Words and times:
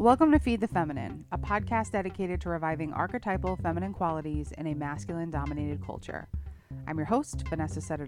Welcome 0.00 0.32
to 0.32 0.38
Feed 0.38 0.62
the 0.62 0.66
Feminine, 0.66 1.26
a 1.30 1.36
podcast 1.36 1.92
dedicated 1.92 2.40
to 2.40 2.48
reviving 2.48 2.90
archetypal 2.94 3.56
feminine 3.56 3.92
qualities 3.92 4.50
in 4.56 4.68
a 4.68 4.74
masculine 4.74 5.28
dominated 5.30 5.84
culture. 5.84 6.26
I'm 6.86 6.96
your 6.96 7.04
host, 7.04 7.46
Vanessa 7.50 7.82
Seta 7.82 8.06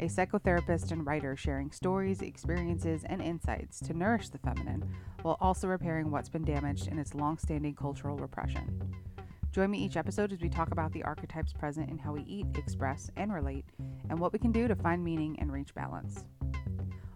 a 0.00 0.04
psychotherapist 0.04 0.90
and 0.90 1.06
writer 1.06 1.36
sharing 1.36 1.70
stories, 1.70 2.22
experiences, 2.22 3.04
and 3.04 3.20
insights 3.20 3.78
to 3.80 3.92
nourish 3.92 4.30
the 4.30 4.38
feminine 4.38 4.90
while 5.20 5.36
also 5.38 5.68
repairing 5.68 6.10
what's 6.10 6.30
been 6.30 6.46
damaged 6.46 6.88
in 6.88 6.98
its 6.98 7.14
long 7.14 7.36
standing 7.36 7.74
cultural 7.74 8.16
repression. 8.16 8.94
Join 9.52 9.70
me 9.70 9.84
each 9.84 9.98
episode 9.98 10.32
as 10.32 10.40
we 10.40 10.48
talk 10.48 10.72
about 10.72 10.92
the 10.92 11.02
archetypes 11.02 11.52
present 11.52 11.90
in 11.90 11.98
how 11.98 12.14
we 12.14 12.22
eat, 12.22 12.46
express, 12.56 13.10
and 13.16 13.34
relate, 13.34 13.66
and 14.08 14.18
what 14.18 14.32
we 14.32 14.38
can 14.38 14.50
do 14.50 14.66
to 14.66 14.74
find 14.74 15.04
meaning 15.04 15.38
and 15.40 15.52
reach 15.52 15.74
balance. 15.74 16.24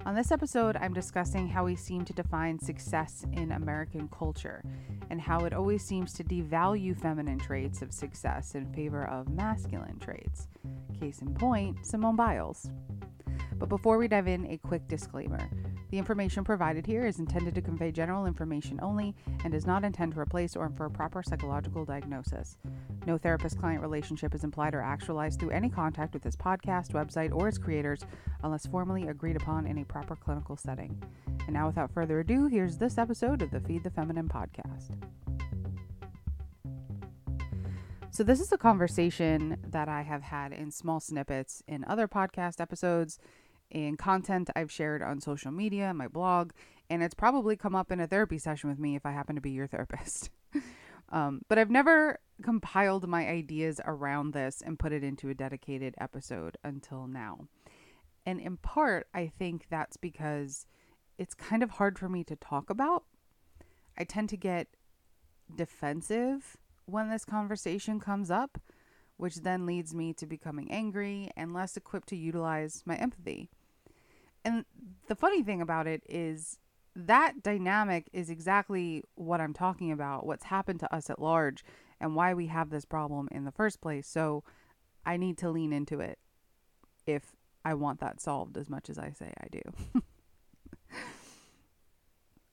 On 0.07 0.14
this 0.14 0.30
episode, 0.30 0.77
I'm 0.77 0.93
discussing 0.95 1.48
how 1.48 1.64
we 1.64 1.75
seem 1.75 2.04
to 2.04 2.12
define 2.12 2.61
success 2.61 3.27
in 3.33 3.51
American 3.51 4.09
culture 4.16 4.62
and 5.10 5.20
how 5.20 5.41
it 5.41 5.52
always 5.52 5.83
seems 5.83 6.12
to 6.12 6.23
devalue 6.23 6.97
feminine 6.97 7.41
traits 7.41 7.83
of 7.83 7.92
success 7.92 8.55
in 8.55 8.73
favor 8.73 9.05
of 9.09 9.28
masculine 9.28 9.98
traits. 9.98 10.47
Case 11.00 11.23
in 11.23 11.34
point, 11.34 11.84
Simone 11.84 12.14
Biles. 12.14 12.70
But 13.59 13.69
before 13.69 13.98
we 13.98 14.06
dive 14.06 14.28
in, 14.28 14.47
a 14.47 14.59
quick 14.59 14.87
disclaimer. 14.87 15.50
The 15.91 15.98
information 15.98 16.45
provided 16.45 16.86
here 16.86 17.05
is 17.05 17.19
intended 17.19 17.56
to 17.56 17.61
convey 17.61 17.91
general 17.91 18.27
information 18.27 18.78
only 18.80 19.12
and 19.42 19.52
does 19.52 19.66
not 19.66 19.83
intend 19.83 20.12
to 20.12 20.20
replace 20.20 20.55
or 20.55 20.66
infer 20.66 20.88
proper 20.88 21.25
psychological 21.25 21.84
diagnosis. 21.84 22.59
No 23.06 23.16
therapist 23.16 23.60
client 23.60 23.80
relationship 23.80 24.34
is 24.34 24.42
implied 24.42 24.74
or 24.74 24.83
actualized 24.83 25.38
through 25.38 25.51
any 25.51 25.70
contact 25.70 26.12
with 26.12 26.24
this 26.24 26.34
podcast, 26.34 26.91
website, 26.91 27.33
or 27.33 27.47
its 27.47 27.56
creators 27.56 28.05
unless 28.42 28.66
formally 28.66 29.06
agreed 29.06 29.37
upon 29.37 29.64
in 29.64 29.78
a 29.78 29.84
proper 29.84 30.16
clinical 30.16 30.56
setting. 30.56 31.01
And 31.47 31.52
now, 31.52 31.69
without 31.69 31.92
further 31.92 32.19
ado, 32.19 32.48
here's 32.48 32.78
this 32.78 32.98
episode 32.98 33.42
of 33.42 33.52
the 33.52 33.61
Feed 33.61 33.84
the 33.84 33.91
Feminine 33.91 34.28
podcast. 34.28 34.97
So, 38.11 38.25
this 38.25 38.41
is 38.41 38.50
a 38.50 38.58
conversation 38.58 39.59
that 39.69 39.88
I 39.88 40.03
have 40.03 40.22
had 40.22 40.53
in 40.53 40.72
small 40.72 40.98
snippets 40.98 41.62
in 41.69 41.84
other 41.84 42.09
podcast 42.09 42.61
episodes 42.61 43.20
in 43.70 43.97
content 43.97 44.50
I've 44.56 44.72
shared 44.72 45.00
on 45.00 45.20
social 45.20 45.53
media, 45.53 45.94
my 45.94 46.09
blog, 46.09 46.50
and 46.91 47.05
it's 47.05 47.14
probably 47.14 47.55
come 47.55 47.77
up 47.77 47.92
in 47.92 48.00
a 48.00 48.09
therapy 48.09 48.38
session 48.38 48.69
with 48.69 48.81
me 48.81 48.97
if 48.97 49.06
I 49.06 49.12
happen 49.12 49.36
to 49.36 49.41
be 49.41 49.50
your 49.50 49.69
therapist. 49.69 50.31
um, 51.11 51.43
but 51.49 51.59
I've 51.59 51.71
never 51.71 52.19
compiled 52.43 53.09
my 53.09 53.27
ideas 53.27 53.81
around 53.85 54.33
this 54.33 54.62
and 54.65 54.79
put 54.79 54.93
it 54.93 55.03
into 55.03 55.29
a 55.29 55.35
dedicated 55.35 55.95
episode 55.99 56.59
until 56.62 57.07
now. 57.07 57.49
And 58.25 58.41
in 58.41 58.57
part, 58.57 59.07
I 59.15 59.29
think 59.39 59.67
that's 59.71 59.97
because 59.97 60.67
it's 61.17 61.34
kind 61.34 61.62
of 61.62 61.71
hard 61.71 61.99
for 61.99 62.09
me 62.09 62.25
to 62.25 62.37
talk 62.37 62.71
about. 62.71 63.05
I 63.97 64.05
tend 64.05 64.29
to 64.31 64.37
get 64.37 64.69
defensive 65.55 66.57
when 66.87 67.09
this 67.09 67.25
conversation 67.25 68.01
comes 68.01 68.31
up, 68.31 68.59
which 69.17 69.37
then 69.37 69.65
leads 69.65 69.95
me 69.95 70.12
to 70.15 70.27
becoming 70.27 70.71
angry 70.71 71.31
and 71.37 71.55
less 71.55 71.77
equipped 71.77 72.09
to 72.09 72.17
utilize 72.17 72.83
my 72.84 72.97
empathy. 72.97 73.49
And 74.45 74.65
the 75.09 75.17
funny 75.17 75.43
thing 75.43 75.61
about 75.61 75.87
it 75.87 76.03
is 76.09 76.59
that 76.97 77.42
dynamic 77.42 78.08
is 78.12 78.30
exactly 78.30 79.05
what 79.14 79.41
I'm 79.41 79.52
talking 79.52 79.92
about, 79.92 80.27
what's 80.27 80.44
happened 80.44 80.80
to 80.80 80.94
us 80.94 81.11
at 81.11 81.20
large, 81.20 81.62
and 82.00 82.16
why 82.16 82.33
we 82.33 82.47
have 82.47 82.70
this 82.70 82.86
problem 82.86 83.28
in 83.30 83.44
the 83.44 83.53
first 83.53 83.80
place. 83.80 84.06
So 84.06 84.42
I 85.05 85.16
need 85.16 85.36
to 85.38 85.50
lean 85.50 85.72
into 85.72 86.00
it 86.00 86.19
if 87.06 87.36
I 87.64 87.75
want 87.75 88.00
that 88.00 88.20
solved 88.20 88.56
as 88.56 88.70
much 88.70 88.88
as 88.88 88.98
I 88.98 89.11
say 89.11 89.33
I 89.38 89.47
do. 89.50 90.00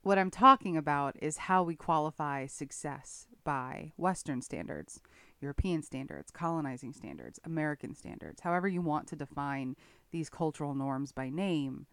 what 0.02 0.20
I'm 0.20 0.32
talking 0.32 0.76
about 0.76 1.16
is 1.22 1.38
how 1.38 1.64
we 1.64 1.76
qualify 1.76 2.46
success 2.46 3.28
by 3.46 3.94
Western 3.96 4.42
standards, 4.42 5.02
European 5.40 5.84
standards, 5.84 6.32
colonizing 6.32 6.94
standards, 6.94 7.40
American 7.46 7.96
standards, 7.96 8.42
however 8.42 8.68
you 8.68 8.82
want 8.82 9.08
to 9.08 9.16
define 9.16 9.76
these 10.12 10.30
cultural 10.30 10.76
norms 10.76 11.12
by 11.12 11.30
name, 11.30 11.86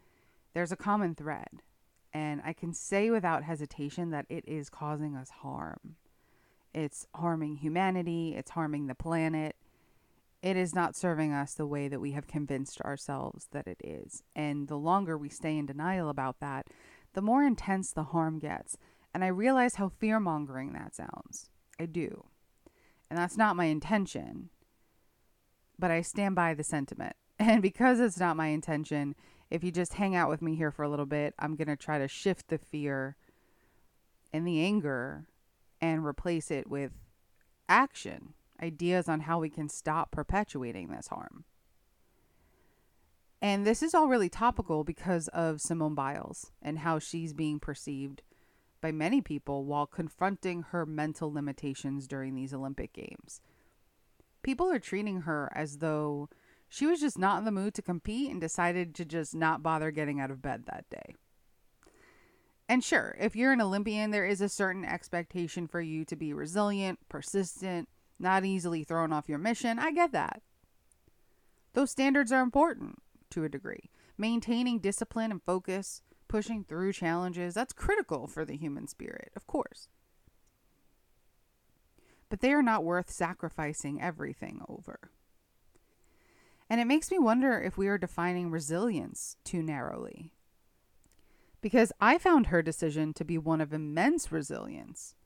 there's 0.53 0.73
a 0.73 0.77
common 0.77 1.15
thread. 1.15 1.63
And 2.13 2.41
I 2.45 2.53
can 2.53 2.73
say 2.73 3.11
without 3.11 3.45
hesitation 3.45 4.11
that 4.11 4.27
it 4.29 4.45
is 4.47 4.69
causing 4.69 5.17
us 5.17 5.31
harm. 5.31 5.97
It's 6.75 7.07
harming 7.15 7.57
humanity, 7.57 8.35
it's 8.37 8.53
harming 8.53 8.87
the 8.87 8.95
planet. 8.95 9.57
It 10.43 10.57
is 10.57 10.75
not 10.75 10.97
serving 10.97 11.33
us 11.33 11.53
the 11.53 11.67
way 11.67 11.87
that 11.89 12.01
we 12.01 12.13
have 12.13 12.27
convinced 12.27 12.81
ourselves 12.81 13.49
that 13.53 13.67
it 13.67 13.79
is. 13.85 14.23
And 14.35 14.69
the 14.69 14.79
longer 14.79 15.19
we 15.19 15.29
stay 15.29 15.59
in 15.59 15.67
denial 15.67 16.09
about 16.09 16.41
that, 16.41 16.69
the 17.13 17.21
more 17.21 17.45
intense 17.45 17.93
the 17.93 18.05
harm 18.05 18.39
gets. 18.39 18.79
And 19.13 19.23
I 19.23 19.29
realize 19.29 19.75
how 19.75 19.89
fear 19.89 20.19
mongering 20.19 20.73
that 20.73 20.95
sounds. 20.95 21.51
I 21.79 21.87
do. 21.87 22.25
And 23.11 23.19
that's 23.19 23.37
not 23.37 23.57
my 23.57 23.67
intention. 23.67 24.49
But 25.79 25.91
I 25.91 26.01
stand 26.01 26.35
by 26.35 26.55
the 26.55 26.65
sentiment. 26.65 27.17
And 27.43 27.63
because 27.63 28.01
it's 28.01 28.21
not 28.21 28.37
my 28.37 28.49
intention, 28.49 29.15
if 29.51 29.65
you 29.65 29.73
just 29.73 29.95
hang 29.95 30.15
out 30.15 30.29
with 30.29 30.43
me 30.43 30.55
here 30.55 30.71
for 30.71 30.83
a 30.83 30.89
little 30.89 31.07
bit, 31.07 31.35
I'm 31.39 31.57
going 31.57 31.69
to 31.69 31.77
try 31.77 31.99
to 31.99 32.09
shift 32.09 32.49
the 32.49 32.59
fear 32.59 33.17
and 34.33 34.47
the 34.47 34.65
anger 34.65 35.27
and 35.81 36.05
replace 36.05 36.51
it 36.51 36.69
with 36.69 36.93
action, 37.69 38.35
ideas 38.63 39.09
on 39.09 39.21
how 39.21 39.41
we 39.41 39.51
can 39.51 39.69
stop 39.69 40.11
perpetuating 40.11 40.89
this 40.89 41.09
harm. 41.09 41.45
And 43.43 43.67
this 43.67 43.83
is 43.83 43.95
all 43.95 44.09
really 44.09 44.29
topical 44.29 44.85
because 44.85 45.29
of 45.29 45.61
Simone 45.61 45.95
Biles 45.95 46.53
and 46.61 46.81
how 46.81 46.99
she's 46.99 47.33
being 47.33 47.59
perceived 47.59 48.23
by 48.81 48.93
many 48.93 49.21
people 49.21 49.65
while 49.65 49.87
confronting 49.87 50.63
her 50.71 50.85
mental 50.85 51.33
limitations 51.33 52.07
during 52.07 52.35
these 52.35 52.53
Olympic 52.53 52.93
Games. 52.93 53.41
People 54.43 54.71
are 54.71 54.79
treating 54.79 55.23
her 55.23 55.51
as 55.55 55.79
though 55.79 56.29
she 56.71 56.87
was 56.87 57.01
just 57.01 57.19
not 57.19 57.39
in 57.39 57.45
the 57.45 57.51
mood 57.51 57.75
to 57.75 57.83
compete 57.83 58.31
and 58.31 58.41
decided 58.41 58.95
to 58.95 59.05
just 59.05 59.35
not 59.35 59.63
bother 59.63 59.91
getting 59.91 60.21
out 60.21 60.31
of 60.31 60.41
bed 60.41 60.63
that 60.67 60.89
day. 60.89 61.17
And 62.69 62.85
sure, 62.85 63.17
if 63.19 63.35
you're 63.35 63.53
an 63.53 63.61
Olympian, 63.61 64.13
there 64.13 64.25
is 64.25 64.41
a 64.41 64.49
certain 64.49 64.85
expectation 64.85 65.67
for 65.67 65.81
you 65.81 66.05
to 66.05 66.15
be 66.15 66.33
resilient, 66.33 67.01
persistent, 67.09 67.89
not 68.21 68.45
easily 68.45 68.85
thrown 68.85 69.13
off 69.13 69.29
your 69.29 69.39
mission. 69.39 69.81
I 69.81 69.91
get 69.91 70.13
that. 70.13 70.43
Those 71.73 71.91
standards 71.91 72.31
are 72.31 72.43
important 72.43 73.03
to 73.31 73.43
a 73.43 73.49
degree. 73.49 73.91
Maintaining 74.17 74.79
discipline 74.79 75.33
and 75.33 75.43
focus, 75.43 76.03
pushing 76.29 76.63
through 76.63 76.93
challenges, 76.93 77.55
that's 77.55 77.73
critical 77.73 78.29
for 78.29 78.45
the 78.45 78.57
human 78.57 78.87
spirit, 78.87 79.33
of 79.35 79.49
course. 79.49 79.89
But 82.29 82.41
they 82.41 82.53
are 82.53 82.63
not 82.63 82.85
worth 82.85 83.11
sacrificing 83.11 84.01
everything 84.01 84.63
over. 84.69 85.11
And 86.71 86.81
it 86.81 86.87
makes 86.87 87.11
me 87.11 87.19
wonder 87.19 87.61
if 87.61 87.77
we 87.77 87.89
are 87.89 87.99
defining 87.99 88.53
resilience 88.53 89.37
too 89.43 89.61
narrowly. 89.61 90.31
Because 91.61 91.93
I 92.01 92.17
found 92.17 92.47
her 92.47 92.63
decision 92.63 93.13
to 93.15 93.25
be 93.25 93.37
one 93.37 93.61
of 93.61 93.73
immense 93.73 94.31
resilience, 94.31 95.17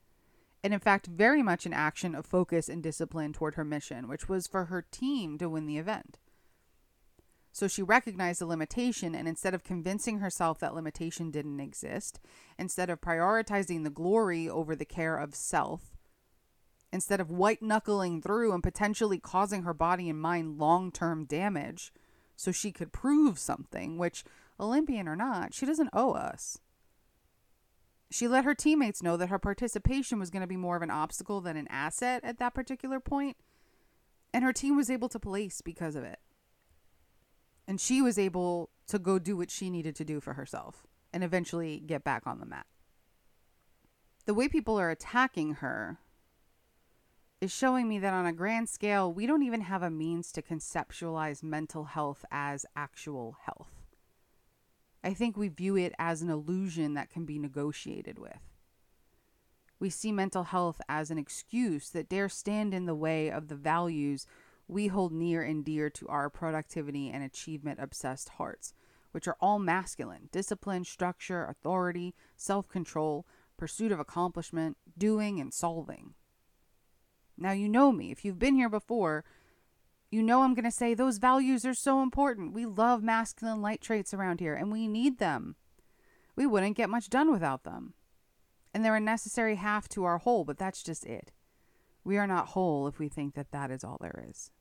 and 0.63 0.73
in 0.73 0.79
fact, 0.79 1.05
very 1.05 1.43
much 1.43 1.67
an 1.67 1.73
action 1.73 2.15
of 2.15 2.25
focus 2.25 2.67
and 2.67 2.81
discipline 2.81 3.31
toward 3.31 3.53
her 3.53 3.63
mission, 3.63 4.07
which 4.07 4.27
was 4.27 4.47
for 4.47 4.65
her 4.65 4.81
team 4.81 5.37
to 5.37 5.47
win 5.47 5.67
the 5.67 5.77
event. 5.77 6.17
So 7.51 7.67
she 7.67 7.83
recognized 7.83 8.41
the 8.41 8.47
limitation, 8.47 9.13
and 9.13 9.27
instead 9.27 9.53
of 9.53 9.63
convincing 9.63 10.19
herself 10.19 10.59
that 10.59 10.75
limitation 10.75 11.29
didn't 11.29 11.59
exist, 11.59 12.19
instead 12.57 12.89
of 12.89 12.99
prioritizing 12.99 13.83
the 13.83 13.89
glory 13.91 14.49
over 14.49 14.75
the 14.75 14.83
care 14.83 15.15
of 15.15 15.35
self, 15.35 15.94
instead 16.95 17.19
of 17.19 17.29
white 17.29 17.61
knuckling 17.61 18.21
through 18.21 18.53
and 18.53 18.63
potentially 18.63 19.19
causing 19.19 19.63
her 19.63 19.73
body 19.73 20.09
and 20.09 20.19
mind 20.19 20.57
long 20.57 20.93
term 20.93 21.25
damage 21.25 21.91
so 22.37 22.53
she 22.53 22.71
could 22.71 22.93
prove 22.93 23.37
something, 23.37 23.97
which, 23.97 24.23
Olympian 24.59 25.05
or 25.05 25.15
not, 25.15 25.53
she 25.53 25.65
doesn't 25.65 25.89
owe 25.91 26.13
us. 26.13 26.57
She 28.09 28.29
let 28.29 28.45
her 28.45 28.55
teammates 28.55 29.03
know 29.03 29.17
that 29.17 29.27
her 29.27 29.37
participation 29.37 30.19
was 30.19 30.29
going 30.29 30.41
to 30.41 30.47
be 30.47 30.55
more 30.55 30.77
of 30.77 30.81
an 30.81 30.89
obstacle 30.89 31.41
than 31.41 31.57
an 31.57 31.67
asset 31.69 32.23
at 32.23 32.39
that 32.39 32.53
particular 32.53 33.01
point, 33.01 33.35
and 34.33 34.45
her 34.45 34.53
team 34.53 34.77
was 34.77 34.89
able 34.89 35.09
to 35.09 35.19
place 35.19 35.59
because 35.59 35.97
of 35.97 36.03
it. 36.05 36.19
And 37.67 37.81
she 37.81 38.01
was 38.01 38.17
able 38.17 38.69
to 38.87 38.99
go 38.99 39.19
do 39.19 39.35
what 39.35 39.51
she 39.51 39.69
needed 39.69 39.97
to 39.97 40.05
do 40.05 40.21
for 40.21 40.35
herself 40.35 40.87
and 41.11 41.25
eventually 41.25 41.81
get 41.85 42.05
back 42.05 42.25
on 42.25 42.39
the 42.39 42.45
mat. 42.45 42.67
The 44.25 44.33
way 44.33 44.47
people 44.47 44.79
are 44.79 44.89
attacking 44.89 45.55
her 45.55 45.99
is 47.41 47.51
showing 47.51 47.87
me 47.87 47.99
that 47.99 48.13
on 48.13 48.25
a 48.25 48.33
grand 48.33 48.69
scale, 48.69 49.11
we 49.11 49.25
don't 49.25 49.43
even 49.43 49.61
have 49.61 49.83
a 49.83 49.89
means 49.89 50.31
to 50.31 50.41
conceptualize 50.41 51.43
mental 51.43 51.85
health 51.85 52.25
as 52.31 52.65
actual 52.75 53.37
health. 53.45 53.83
I 55.03 55.13
think 55.13 55.37
we 55.37 55.49
view 55.49 55.75
it 55.75 55.93
as 55.99 56.21
an 56.21 56.29
illusion 56.29 56.93
that 56.95 57.11
can 57.11 57.25
be 57.25 57.37
negotiated 57.37 58.17
with. 58.17 58.39
We 59.79 59.89
see 59.89 60.11
mental 60.11 60.45
health 60.45 60.81
as 60.87 61.11
an 61.11 61.17
excuse 61.17 61.89
that 61.89 62.09
dare 62.09 62.29
stand 62.29 62.73
in 62.73 62.85
the 62.85 62.95
way 62.95 63.29
of 63.29 63.49
the 63.49 63.55
values 63.55 64.25
we 64.67 64.87
hold 64.87 65.11
near 65.11 65.43
and 65.43 65.63
dear 65.63 65.89
to 65.91 66.07
our 66.07 66.29
productivity 66.29 67.09
and 67.09 67.23
achievement 67.23 67.79
obsessed 67.79 68.29
hearts, 68.29 68.73
which 69.11 69.27
are 69.27 69.37
all 69.39 69.59
masculine 69.59 70.29
discipline, 70.31 70.85
structure, 70.85 71.45
authority, 71.45 72.15
self 72.35 72.67
control, 72.67 73.27
pursuit 73.57 73.91
of 73.91 73.99
accomplishment, 73.99 74.77
doing, 74.97 75.39
and 75.39 75.53
solving. 75.53 76.15
Now, 77.37 77.51
you 77.51 77.67
know 77.67 77.91
me. 77.91 78.11
If 78.11 78.23
you've 78.23 78.39
been 78.39 78.55
here 78.55 78.69
before, 78.69 79.25
you 80.09 80.23
know 80.23 80.41
I'm 80.41 80.53
going 80.53 80.65
to 80.65 80.71
say 80.71 80.93
those 80.93 81.17
values 81.17 81.65
are 81.65 81.73
so 81.73 82.01
important. 82.01 82.53
We 82.53 82.65
love 82.65 83.03
masculine 83.03 83.61
light 83.61 83.81
traits 83.81 84.13
around 84.13 84.39
here, 84.39 84.55
and 84.55 84.71
we 84.71 84.87
need 84.87 85.17
them. 85.17 85.55
We 86.35 86.45
wouldn't 86.45 86.77
get 86.77 86.89
much 86.89 87.09
done 87.09 87.31
without 87.31 87.63
them. 87.63 87.93
And 88.73 88.83
they're 88.83 88.95
a 88.95 89.01
necessary 89.01 89.55
half 89.55 89.87
to 89.89 90.03
our 90.03 90.17
whole, 90.17 90.43
but 90.45 90.57
that's 90.57 90.83
just 90.83 91.05
it. 91.05 91.31
We 92.03 92.17
are 92.17 92.27
not 92.27 92.49
whole 92.49 92.87
if 92.87 92.99
we 92.99 93.09
think 93.09 93.33
that 93.35 93.51
that 93.51 93.71
is 93.71 93.83
all 93.83 93.97
there 93.99 94.25
is. 94.29 94.51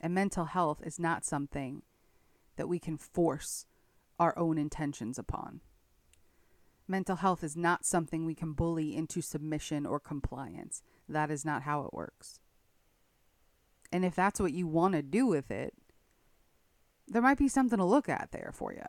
And 0.00 0.14
mental 0.14 0.46
health 0.46 0.80
is 0.84 0.98
not 0.98 1.24
something 1.24 1.82
that 2.56 2.68
we 2.68 2.78
can 2.78 2.96
force 2.96 3.66
our 4.18 4.36
own 4.38 4.58
intentions 4.58 5.18
upon. 5.18 5.60
Mental 6.88 7.16
health 7.16 7.44
is 7.44 7.56
not 7.56 7.84
something 7.84 8.24
we 8.24 8.34
can 8.34 8.52
bully 8.52 8.96
into 8.96 9.20
submission 9.20 9.86
or 9.86 10.00
compliance. 10.00 10.82
That 11.08 11.30
is 11.30 11.44
not 11.44 11.62
how 11.62 11.82
it 11.82 11.94
works. 11.94 12.40
And 13.92 14.04
if 14.04 14.14
that's 14.14 14.40
what 14.40 14.52
you 14.52 14.66
want 14.66 14.94
to 14.94 15.02
do 15.02 15.26
with 15.26 15.50
it, 15.50 15.74
there 17.06 17.22
might 17.22 17.38
be 17.38 17.48
something 17.48 17.78
to 17.78 17.84
look 17.84 18.08
at 18.08 18.30
there 18.32 18.50
for 18.54 18.72
you. 18.72 18.86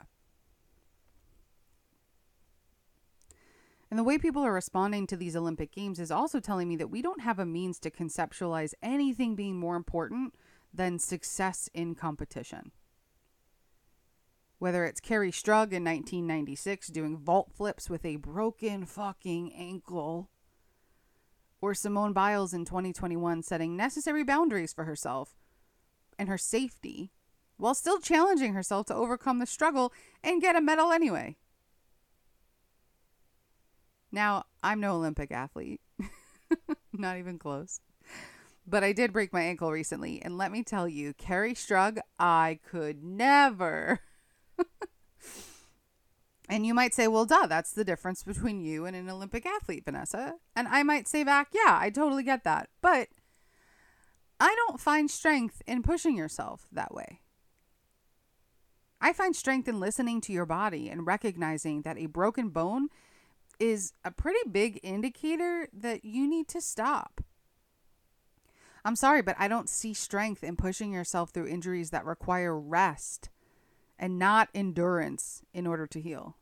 And 3.92 4.00
the 4.00 4.04
way 4.04 4.18
people 4.18 4.44
are 4.44 4.54
responding 4.54 5.06
to 5.08 5.16
these 5.16 5.36
Olympic 5.36 5.72
Games 5.72 6.00
is 6.00 6.10
also 6.10 6.40
telling 6.40 6.68
me 6.68 6.76
that 6.78 6.90
we 6.90 7.02
don't 7.04 7.22
have 7.22 7.38
a 7.38 7.46
means 7.46 7.78
to 7.80 7.92
conceptualize 7.92 8.74
anything 8.82 9.36
being 9.36 9.60
more 9.60 9.76
important 9.76 10.34
than 10.74 10.98
success 10.98 11.70
in 11.76 11.94
competition. 11.94 12.72
Whether 14.64 14.86
it's 14.86 15.02
Kerri 15.02 15.34
Strug 15.34 15.74
in 15.74 15.84
1996 15.84 16.88
doing 16.88 17.18
vault 17.18 17.52
flips 17.54 17.90
with 17.90 18.06
a 18.06 18.16
broken 18.16 18.86
fucking 18.86 19.52
ankle, 19.54 20.30
or 21.60 21.74
Simone 21.74 22.14
Biles 22.14 22.54
in 22.54 22.64
2021 22.64 23.44
setting 23.44 23.76
necessary 23.76 24.24
boundaries 24.24 24.72
for 24.72 24.86
herself 24.86 25.36
and 26.18 26.30
her 26.30 26.38
safety 26.38 27.12
while 27.58 27.76
still 27.76 28.00
challenging 28.00 28.54
herself 28.54 28.86
to 28.86 28.96
overcome 28.96 29.40
the 29.40 29.46
struggle 29.46 29.92
and 30.24 30.42
get 30.42 30.56
a 30.56 30.62
medal 30.62 30.94
anyway. 30.94 31.36
Now, 34.14 34.46
I'm 34.64 34.80
no 34.80 34.96
Olympic 34.96 35.34
athlete, 35.34 35.82
not 36.94 37.18
even 37.18 37.38
close. 37.38 37.82
But 38.66 38.86
I 38.86 38.94
did 38.94 39.12
break 39.12 39.34
my 39.34 39.42
ankle 39.42 39.74
recently, 39.74 40.22
and 40.22 40.38
let 40.38 40.54
me 40.54 40.64
tell 40.64 40.88
you, 40.88 41.14
Kerri 41.14 41.54
Strug, 41.54 42.00
I 42.18 42.60
could 42.66 43.04
never. 43.04 44.00
And 46.50 46.66
you 46.66 46.74
might 46.74 46.94
say, 46.94 47.08
well, 47.08 47.26
duh, 47.26 47.48
that's 47.48 47.74
the 47.74 47.86
difference 47.86 48.24
between 48.24 48.60
you 48.60 48.86
and 48.86 48.96
an 48.96 49.10
Olympic 49.10 49.46
athlete, 49.46 49.86
Vanessa. 49.86 50.36
And 50.56 50.68
I 50.68 50.84
might 50.84 51.08
say 51.08 51.24
back, 51.24 51.50
yeah, 51.54 51.78
I 51.80 51.90
totally 51.90 52.24
get 52.24 52.44
that. 52.44 52.70
But 52.82 53.10
I 54.40 54.54
don't 54.68 54.80
find 54.80 55.10
strength 55.10 55.62
in 55.66 55.84
pushing 55.84 56.18
yourself 56.18 56.68
that 56.72 56.94
way. 56.94 57.22
I 59.00 59.14
find 59.14 59.36
strength 59.36 59.68
in 59.68 59.80
listening 59.80 60.22
to 60.22 60.34
your 60.34 60.46
body 60.46 60.90
and 60.90 61.08
recognizing 61.08 61.82
that 61.82 61.98
a 61.98 62.06
broken 62.06 62.50
bone 62.50 62.88
is 63.60 63.94
a 64.04 64.12
pretty 64.12 64.50
big 64.50 64.80
indicator 64.84 65.68
that 65.74 66.04
you 66.04 66.28
need 66.28 66.48
to 66.50 66.62
stop. 66.62 67.22
I'm 68.86 68.96
sorry, 68.96 69.22
but 69.22 69.36
I 69.40 69.48
don't 69.48 69.70
see 69.70 69.94
strength 69.94 70.44
in 70.44 70.56
pushing 70.56 70.92
yourself 70.92 71.30
through 71.30 71.48
injuries 71.48 71.92
that 71.92 72.06
require 72.06 72.58
rest 72.58 73.30
and 73.98 74.20
not 74.20 74.50
endurance 74.54 75.44
in 75.54 75.68
order 75.68 75.88
to 75.88 76.02
heal. 76.02 76.38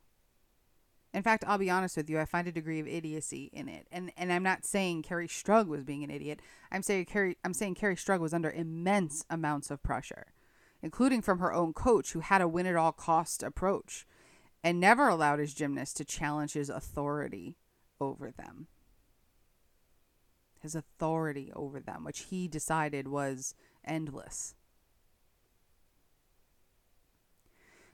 In 1.14 1.24
fact, 1.24 1.44
I'll 1.46 1.58
be 1.58 1.70
honest 1.70 1.98
with 1.98 2.10
you, 2.10 2.20
I 2.20 2.26
find 2.26 2.48
a 2.48 2.54
degree 2.54 2.80
of 2.80 2.88
idiocy 2.88 3.50
in 3.52 3.68
it. 3.68 3.88
And 3.92 4.12
and 4.16 4.32
I'm 4.32 4.44
not 4.44 4.66
saying 4.66 5.04
Kerri 5.04 5.28
Strug 5.28 5.68
was 5.68 5.84
being 5.84 6.04
an 6.04 6.12
idiot. 6.12 6.42
I'm 6.72 6.82
saying 6.82 7.06
Kerri 7.06 7.36
I'm 7.44 7.54
saying 7.54 7.76
Kerri 7.76 7.96
Strug 7.96 8.20
was 8.20 8.34
under 8.34 8.50
immense 8.50 9.26
amounts 9.30 9.70
of 9.70 9.84
pressure, 9.84 10.28
including 10.82 11.22
from 11.22 11.40
her 11.40 11.52
own 11.54 11.74
coach 11.74 12.14
who 12.14 12.22
had 12.22 12.42
a 12.42 12.48
win 12.48 12.66
at 12.66 12.78
all 12.78 12.94
cost 12.94 13.44
approach 13.44 14.06
and 14.64 14.80
never 14.80 15.10
allowed 15.10 15.40
his 15.40 15.54
gymnasts 15.54 15.96
to 15.96 16.06
challenge 16.06 16.54
his 16.54 16.70
authority 16.70 17.58
over 18.00 18.32
them. 18.32 18.68
His 20.60 20.76
authority 20.76 21.52
over 21.56 21.80
them, 21.80 22.04
which 22.04 22.26
he 22.30 22.48
decided 22.48 23.08
was 23.08 23.56
endless. 23.84 24.54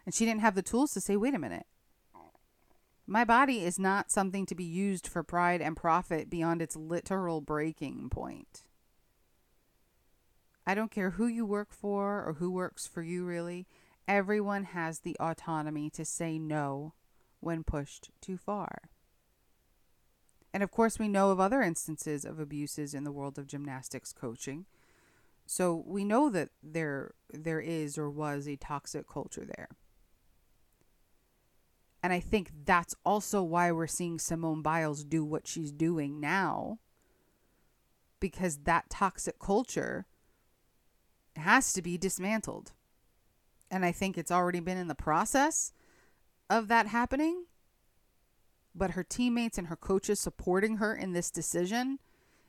And 0.08 0.16
she 0.16 0.24
didn't 0.24 0.40
have 0.40 0.56
the 0.56 0.62
tools 0.62 0.94
to 0.94 1.02
say, 1.02 1.18
wait 1.18 1.34
a 1.34 1.38
minute. 1.38 1.66
My 3.06 3.26
body 3.26 3.66
is 3.66 3.78
not 3.78 4.10
something 4.10 4.46
to 4.46 4.56
be 4.56 4.64
used 4.64 5.06
for 5.06 5.22
pride 5.22 5.62
and 5.62 5.76
profit 5.76 6.30
beyond 6.30 6.62
its 6.62 6.78
literal 6.78 7.42
breaking 7.42 8.10
point. 8.10 8.64
I 10.66 10.76
don't 10.76 10.92
care 10.92 11.10
who 11.10 11.28
you 11.28 11.46
work 11.46 11.74
for 11.74 12.24
or 12.26 12.38
who 12.40 12.50
works 12.50 12.88
for 12.88 13.02
you, 13.02 13.26
really. 13.26 13.68
Everyone 14.08 14.64
has 14.64 15.00
the 15.00 15.18
autonomy 15.20 15.90
to 15.90 16.06
say 16.06 16.40
no 16.40 16.94
when 17.42 17.66
pushed 17.66 18.10
too 18.22 18.38
far. 18.38 18.84
And 20.54 20.64
of 20.64 20.72
course, 20.72 20.98
we 20.98 21.10
know 21.10 21.32
of 21.32 21.42
other 21.42 21.62
instances 21.62 22.24
of 22.24 22.40
abuses 22.40 22.94
in 22.94 23.04
the 23.04 23.12
world 23.12 23.38
of 23.38 23.46
gymnastics 23.46 24.14
coaching. 24.14 24.68
So 25.46 25.84
we 25.86 26.06
know 26.06 26.30
that 26.30 26.52
there 26.64 27.12
there 27.34 27.60
is 27.60 27.98
or 27.98 28.10
was 28.10 28.48
a 28.48 28.56
toxic 28.56 29.06
culture 29.06 29.44
there. 29.44 29.68
And 32.08 32.14
I 32.14 32.22
think 32.22 32.52
that's 32.64 32.96
also 33.06 33.44
why 33.44 33.70
we're 33.70 33.86
seeing 33.86 34.18
Simone 34.18 34.62
Biles 34.62 35.04
do 35.04 35.26
what 35.26 35.46
she's 35.46 35.74
doing 35.74 36.22
now. 36.22 36.80
Because 38.22 38.60
that 38.60 38.90
toxic 38.90 39.40
culture 39.40 40.06
has 41.36 41.74
to 41.74 41.82
be 41.82 41.98
dismantled. 41.98 42.72
And 43.70 43.84
I 43.84 43.92
think 43.92 44.18
it's 44.18 44.32
already 44.32 44.62
been 44.62 44.78
in 44.78 44.88
the 44.88 44.96
process 44.96 45.74
of 46.50 46.70
that 46.70 46.88
happening. 46.88 47.44
But 48.74 48.92
her 48.92 49.04
teammates 49.04 49.58
and 49.58 49.68
her 49.68 49.76
coaches 49.76 50.18
supporting 50.18 50.78
her 50.78 50.96
in 50.96 51.12
this 51.12 51.30
decision 51.30 52.00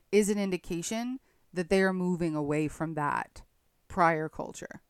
is 0.09 0.29
an 0.29 0.39
indication 0.39 1.19
that 1.53 1.67
they 1.67 1.81
are 1.81 1.91
moving 1.91 2.33
away 2.33 2.69
from 2.69 2.93
that 2.93 3.41
prior 3.89 4.29
culture. 4.29 4.83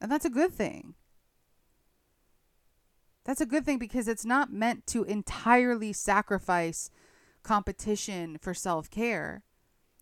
And 0.00 0.08
that's 0.08 0.24
a 0.24 0.30
good 0.30 0.52
thing. 0.52 0.94
That's 3.24 3.40
a 3.40 3.46
good 3.46 3.64
thing 3.64 3.78
because 3.78 4.08
it's 4.08 4.24
not 4.24 4.52
meant 4.52 4.86
to 4.88 5.04
entirely 5.04 5.92
sacrifice 5.92 6.90
competition 7.42 8.38
for 8.40 8.54
self 8.54 8.90
care. 8.90 9.42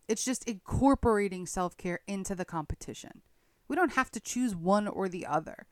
It's 0.07 0.25
just 0.25 0.47
incorporating 0.47 1.45
self 1.45 1.77
care 1.77 1.99
into 2.07 2.35
the 2.35 2.45
competition. 2.45 3.21
We 3.67 3.75
don't 3.75 3.93
have 3.93 4.11
to 4.11 4.19
choose 4.19 4.55
one 4.55 4.87
or 4.87 5.07
the 5.07 5.25
other. 5.25 5.67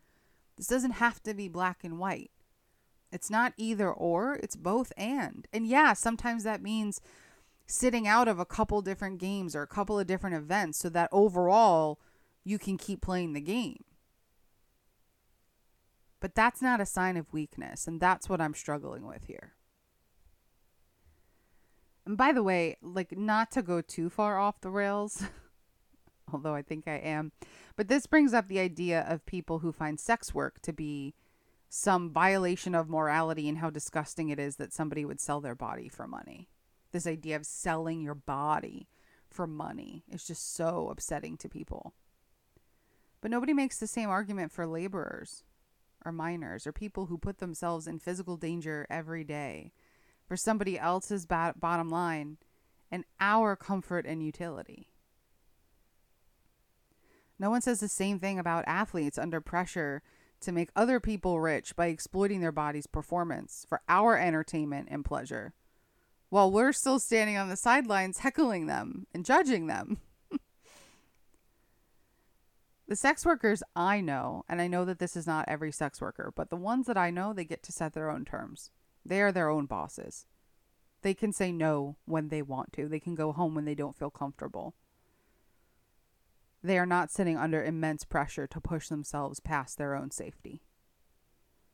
This 0.58 0.68
doesn't 0.68 0.92
have 0.92 1.22
to 1.24 1.34
be 1.34 1.48
black 1.48 1.84
and 1.84 2.00
white. 2.00 2.32
It's 3.12 3.30
not 3.30 3.54
either 3.58 3.92
or, 3.92 4.36
it's 4.36 4.56
both 4.56 4.94
and. 4.96 5.48
And 5.52 5.66
yeah, 5.66 5.94
sometimes 5.94 6.44
that 6.44 6.62
means 6.62 7.02
sitting 7.66 8.08
out 8.08 8.28
of 8.28 8.40
a 8.40 8.46
couple 8.46 8.82
different 8.82 9.20
games 9.20 9.56
or 9.56 9.62
a 9.62 9.68
couple 9.68 10.00
of 10.00 10.08
different 10.08 10.36
events 10.36 10.78
so 10.78 10.90
that 10.90 11.10
overall 11.12 12.00
you 12.44 12.60
can 12.60 12.78
keep 12.78 13.02
playing 13.02 13.34
the 13.34 13.42
game. 13.42 13.84
But 16.20 16.36
that's 16.36 16.62
not 16.62 16.82
a 16.82 16.86
sign 16.86 17.18
of 17.18 17.32
weakness, 17.32 17.88
and 17.88 18.00
that's 18.00 18.28
what 18.28 18.42
I'm 18.42 18.54
struggling 18.54 19.06
with 19.06 19.26
here. 19.26 19.54
And 22.06 22.18
by 22.18 22.32
the 22.32 22.44
way, 22.44 22.78
like 22.82 23.18
not 23.18 23.52
to 23.52 23.62
go 23.62 23.82
too 23.82 24.10
far 24.10 24.40
off 24.40 24.62
the 24.62 24.72
rails, 24.72 25.24
although 26.34 26.56
I 26.56 26.62
think 26.62 26.88
I 26.88 26.96
am, 26.96 27.32
but 27.76 27.88
this 27.88 28.08
brings 28.08 28.34
up 28.34 28.48
the 28.48 28.60
idea 28.60 29.06
of 29.08 29.26
people 29.26 29.60
who 29.60 29.72
find 29.72 30.00
sex 30.00 30.34
work 30.34 30.60
to 30.64 30.74
be 30.74 31.14
some 31.70 32.10
violation 32.10 32.74
of 32.74 32.90
morality 32.90 33.48
and 33.48 33.60
how 33.60 33.70
disgusting 33.70 34.30
it 34.30 34.40
is 34.40 34.56
that 34.56 34.74
somebody 34.74 35.06
would 35.06 35.22
sell 35.22 35.40
their 35.40 35.56
body 35.56 35.88
for 35.88 36.08
money. 36.08 36.50
This 36.92 37.06
idea 37.06 37.36
of 37.36 37.46
selling 37.46 38.02
your 38.02 38.16
body 38.16 38.90
for 39.30 39.46
money 39.46 40.04
is 40.12 40.26
just 40.26 40.56
so 40.56 40.90
upsetting 40.90 41.38
to 41.38 41.48
people. 41.48 41.94
But 43.22 43.30
nobody 43.30 43.54
makes 43.54 43.78
the 43.78 43.86
same 43.86 44.10
argument 44.10 44.52
for 44.52 44.66
laborers 44.66 45.44
or 46.06 46.12
miners 46.12 46.66
or 46.66 46.72
people 46.72 47.08
who 47.08 47.18
put 47.18 47.40
themselves 47.40 47.88
in 47.88 48.00
physical 48.00 48.38
danger 48.38 48.86
every 48.90 49.24
day 49.24 49.72
for 50.28 50.38
somebody 50.38 50.78
else's 50.78 51.26
bottom 51.26 51.90
line 51.90 52.38
and 52.92 53.06
our 53.20 53.56
comfort 53.56 54.06
and 54.06 54.24
utility. 54.24 54.90
No 57.38 57.50
one 57.50 57.62
says 57.62 57.80
the 57.80 57.88
same 57.88 58.20
thing 58.20 58.38
about 58.38 58.66
athletes 58.68 59.18
under 59.18 59.40
pressure 59.40 60.02
to 60.42 60.52
make 60.52 60.70
other 60.76 61.00
people 61.00 61.40
rich 61.40 61.76
by 61.76 61.88
exploiting 61.88 62.42
their 62.42 62.52
body's 62.52 62.88
performance 62.88 63.66
for 63.68 63.82
our 63.88 64.18
entertainment 64.18 64.88
and 64.92 65.06
pleasure, 65.06 65.54
while 66.30 66.52
we're 66.52 66.74
still 66.74 67.00
standing 67.00 67.38
on 67.38 67.50
the 67.50 67.58
sidelines 67.58 68.20
heckling 68.20 68.68
them 68.68 69.08
and 69.14 69.26
judging 69.26 69.68
them. 69.68 70.00
the 72.90 72.96
sex 72.96 73.24
workers 73.24 73.62
I 73.76 74.02
know, 74.02 74.44
and 74.50 74.60
I 74.60 74.68
know 74.68 74.84
that 74.84 74.98
this 74.98 75.16
is 75.16 75.28
not 75.28 75.46
every 75.48 75.72
sex 75.72 76.02
worker, 76.02 76.34
but 76.36 76.50
the 76.50 76.56
ones 76.56 76.88
that 76.88 76.98
I 76.98 77.12
know, 77.12 77.34
they 77.34 77.46
get 77.46 77.62
to 77.64 77.72
set 77.72 77.94
their 77.94 78.10
own 78.10 78.26
terms. 78.26 78.72
They 79.06 79.22
are 79.22 79.32
their 79.32 79.48
own 79.48 79.68
bosses. 79.68 80.26
They 81.04 81.14
can 81.14 81.32
say 81.32 81.52
no 81.52 81.98
when 82.06 82.30
they 82.30 82.42
want 82.42 82.74
to. 82.74 82.88
They 82.88 83.00
can 83.00 83.14
go 83.14 83.32
home 83.32 83.54
when 83.54 83.66
they 83.66 83.76
don't 83.76 83.96
feel 83.96 84.10
comfortable. 84.10 84.74
They 86.64 86.80
are 86.80 86.88
not 86.88 87.12
sitting 87.12 87.38
under 87.38 87.64
immense 87.64 88.06
pressure 88.06 88.48
to 88.48 88.60
push 88.60 88.88
themselves 88.88 89.40
past 89.40 89.78
their 89.78 89.96
own 89.96 90.10
safety. 90.10 90.64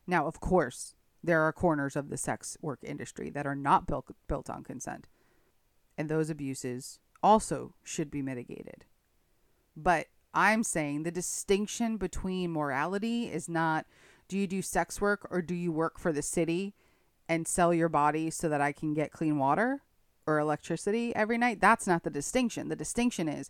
Now, 0.05 0.27
of 0.27 0.41
course, 0.41 0.95
there 1.23 1.43
are 1.43 1.53
corners 1.53 1.95
of 1.95 2.09
the 2.09 2.17
sex 2.17 2.57
work 2.61 2.79
industry 2.83 3.29
that 3.29 3.47
are 3.47 3.55
not 3.55 3.87
built, 3.87 4.13
built 4.27 4.49
on 4.49 4.65
consent, 4.65 5.07
and 5.97 6.09
those 6.09 6.29
abuses 6.29 6.99
also 7.23 7.73
should 7.85 8.11
be 8.11 8.21
mitigated. 8.21 8.83
But 9.77 10.07
I'm 10.35 10.63
saying 10.63 11.03
the 11.03 11.11
distinction 11.11 11.97
between 11.97 12.51
morality 12.51 13.25
is 13.25 13.47
not 13.47 13.85
do 14.27 14.37
you 14.37 14.47
do 14.47 14.61
sex 14.61 14.99
work 14.99 15.27
or 15.29 15.41
do 15.41 15.53
you 15.53 15.71
work 15.71 15.99
for 15.99 16.11
the 16.11 16.21
city 16.21 16.73
and 17.29 17.47
sell 17.47 17.73
your 17.73 17.89
body 17.89 18.29
so 18.29 18.49
that 18.49 18.61
I 18.61 18.71
can 18.71 18.93
get 18.93 19.11
clean 19.11 19.37
water 19.37 19.81
or 20.27 20.39
electricity 20.39 21.15
every 21.15 21.37
night? 21.37 21.61
That's 21.61 21.87
not 21.87 22.03
the 22.03 22.09
distinction. 22.09 22.69
The 22.69 22.75
distinction 22.75 23.29
is 23.29 23.49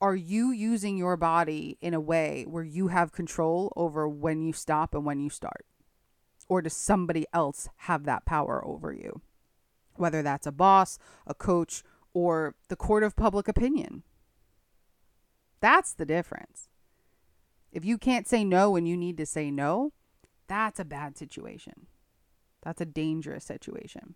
are 0.00 0.16
you 0.16 0.50
using 0.50 0.98
your 0.98 1.16
body 1.16 1.78
in 1.80 1.94
a 1.94 2.00
way 2.00 2.44
where 2.46 2.64
you 2.64 2.88
have 2.88 3.12
control 3.12 3.72
over 3.76 4.06
when 4.06 4.42
you 4.42 4.52
stop 4.52 4.94
and 4.94 5.04
when 5.04 5.20
you 5.20 5.30
start? 5.30 5.64
Or 6.48 6.62
does 6.62 6.74
somebody 6.74 7.26
else 7.32 7.68
have 7.76 8.04
that 8.04 8.26
power 8.26 8.64
over 8.64 8.92
you? 8.92 9.22
Whether 9.94 10.22
that's 10.22 10.46
a 10.46 10.52
boss, 10.52 10.98
a 11.26 11.34
coach, 11.34 11.82
or 12.12 12.54
the 12.68 12.76
court 12.76 13.02
of 13.02 13.16
public 13.16 13.48
opinion. 13.48 14.02
That's 15.60 15.92
the 15.92 16.06
difference. 16.06 16.68
If 17.72 17.84
you 17.84 17.98
can't 17.98 18.28
say 18.28 18.44
no 18.44 18.70
when 18.70 18.86
you 18.86 18.96
need 18.96 19.16
to 19.18 19.26
say 19.26 19.50
no, 19.50 19.92
that's 20.46 20.80
a 20.80 20.84
bad 20.84 21.16
situation. 21.18 21.86
That's 22.62 22.80
a 22.80 22.86
dangerous 22.86 23.44
situation. 23.44 24.14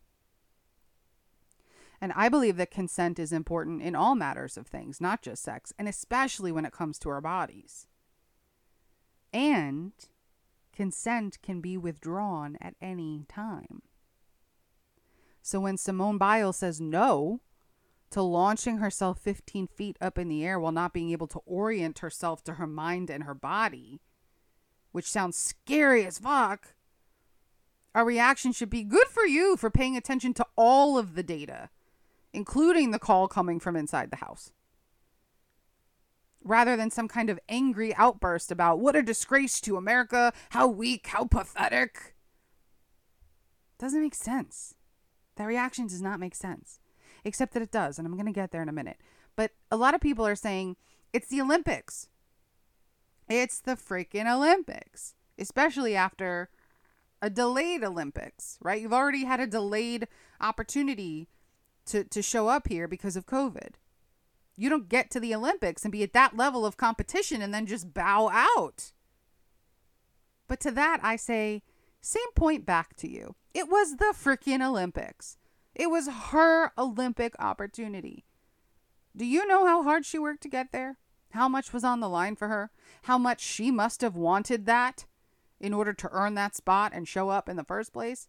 And 2.00 2.12
I 2.16 2.28
believe 2.28 2.56
that 2.56 2.70
consent 2.70 3.18
is 3.18 3.32
important 3.32 3.82
in 3.82 3.94
all 3.94 4.14
matters 4.14 4.56
of 4.56 4.66
things, 4.66 5.00
not 5.00 5.20
just 5.20 5.42
sex, 5.42 5.73
and 5.78 5.87
especially 5.87 6.50
when 6.50 6.64
it 6.64 6.73
comes 6.73 6.99
to 7.00 7.11
our 7.11 7.20
bodies. 7.20 7.87
And 9.32 9.92
consent 10.73 11.42
can 11.42 11.61
be 11.61 11.76
withdrawn 11.76 12.56
at 12.61 12.75
any 12.80 13.26
time. 13.28 13.82
So 15.42 15.61
when 15.61 15.76
Simone 15.76 16.18
Biles 16.18 16.56
says 16.56 16.80
no 16.80 17.40
to 18.11 18.23
launching 18.23 18.79
herself 18.79 19.19
15 19.21 19.69
feet 19.69 19.97
up 20.00 20.19
in 20.19 20.29
the 20.29 20.45
air 20.45 20.59
while 20.59 20.73
not 20.73 20.93
being 20.93 21.11
able 21.11 21.29
to 21.29 21.40
orient 21.47 22.00
herself 22.00 22.43
to 22.45 22.55
her 22.55 22.67
mind 22.67 23.11
and 23.11 23.25
her 23.25 23.35
body, 23.35 24.00
which 24.93 25.11
sounds 25.11 25.37
scary 25.37 26.05
as 26.05 26.19
fuck, 26.19 26.75
our 27.95 28.05
reaction 28.05 28.52
should 28.52 28.71
be 28.71 28.85
good 28.85 29.09
for 29.09 29.26
you 29.26 29.57
for 29.57 29.71
paying 29.71 29.97
attention 29.97 30.35
to 30.35 30.47
all 30.57 30.99
of 30.99 31.14
the 31.14 31.23
data 31.23 31.71
including 32.33 32.90
the 32.90 32.99
call 32.99 33.29
coming 33.29 33.59
from 33.61 33.76
inside 33.76 34.11
the 34.11 34.17
house. 34.17 34.52
Rather 36.43 36.76
than 36.76 36.90
some 36.90 37.09
kind 37.09 37.29
of 37.29 37.38
angry 37.49 37.95
outburst 37.97 38.50
about 38.50 38.81
what 38.81 38.97
a 38.97 39.02
disgrace 39.02 39.61
to 39.61 39.76
America, 39.76 40.33
how 40.50 40.67
weak, 40.67 41.09
how 41.09 41.25
pathetic. 41.25 42.14
Doesn't 43.79 44.00
make 44.00 44.14
sense. 44.14 44.75
That 45.37 45.45
reaction 45.45 45.87
does 45.87 46.00
not 46.00 46.21
make 46.21 46.35
sense. 46.35 46.81
Except 47.25 47.53
that 47.55 47.62
it 47.62 47.71
does, 47.71 47.99
and 47.99 48.07
I'm 48.07 48.15
going 48.15 48.27
to 48.27 48.33
get 48.33 48.50
there 48.50 48.62
in 48.62 48.69
a 48.69 48.73
minute. 48.73 48.99
But 49.37 49.53
a 49.71 49.77
lot 49.77 49.95
of 49.95 50.00
people 50.00 50.27
are 50.27 50.37
saying 50.37 50.77
it's 51.12 51.29
the 51.29 51.41
Olympics. 51.41 52.09
It's 53.29 53.61
the 53.61 53.77
freaking 53.77 54.33
Olympics, 54.33 55.15
especially 55.39 55.95
after 55.95 56.50
a 57.23 57.31
delayed 57.31 57.85
Olympics, 57.85 58.59
right? 58.62 58.81
You've 58.81 58.93
already 58.93 59.25
had 59.25 59.41
a 59.41 59.47
delayed 59.47 60.09
opportunity 60.41 61.29
to, 61.87 62.05
to 62.05 62.23
show 62.23 62.49
up 62.49 62.69
here 62.69 62.89
because 62.89 63.17
of 63.17 63.27
COVID. 63.27 63.75
You 64.57 64.69
don't 64.69 64.89
get 64.89 65.11
to 65.12 65.21
the 65.21 65.35
Olympics 65.35 65.85
and 65.85 65.93
be 65.93 66.03
at 66.03 66.12
that 66.12 66.37
level 66.37 66.67
of 66.67 66.77
competition 66.77 67.41
and 67.41 67.53
then 67.53 67.67
just 67.67 67.95
bow 67.95 68.29
out. 68.31 68.93
But 70.49 70.61
to 70.61 70.71
that, 70.73 71.00
I 71.03 71.17
say, 71.17 71.62
same 72.00 72.33
point 72.35 72.67
back 72.67 72.97
to 72.97 73.09
you. 73.09 73.37
It 73.55 73.69
was 73.69 73.97
the 73.97 74.15
freaking 74.17 74.67
Olympics. 74.67 75.39
It 75.81 75.89
was 75.89 76.09
her 76.09 76.73
Olympic 76.77 77.35
opportunity. 77.39 78.27
Do 79.17 79.25
you 79.25 79.47
know 79.47 79.65
how 79.65 79.83
hard 79.83 80.05
she 80.05 80.19
worked 80.19 80.43
to 80.43 80.51
get 80.51 80.73
there? 80.73 80.99
How 81.31 81.49
much 81.49 81.73
was 81.73 81.85
on 81.85 82.01
the 82.01 82.09
line 82.09 82.37
for 82.37 82.49
her? 82.49 82.71
How 83.05 83.17
much 83.17 83.41
she 83.41 83.71
must 83.71 84.03
have 84.03 84.15
wanted 84.15 84.67
that 84.67 85.07
in 85.59 85.73
order 85.73 85.95
to 85.95 86.11
earn 86.13 86.35
that 86.35 86.55
spot 86.55 86.93
and 86.95 87.09
show 87.09 87.31
up 87.31 87.49
in 87.49 87.57
the 87.57 87.65
first 87.65 87.95
place? 87.95 88.29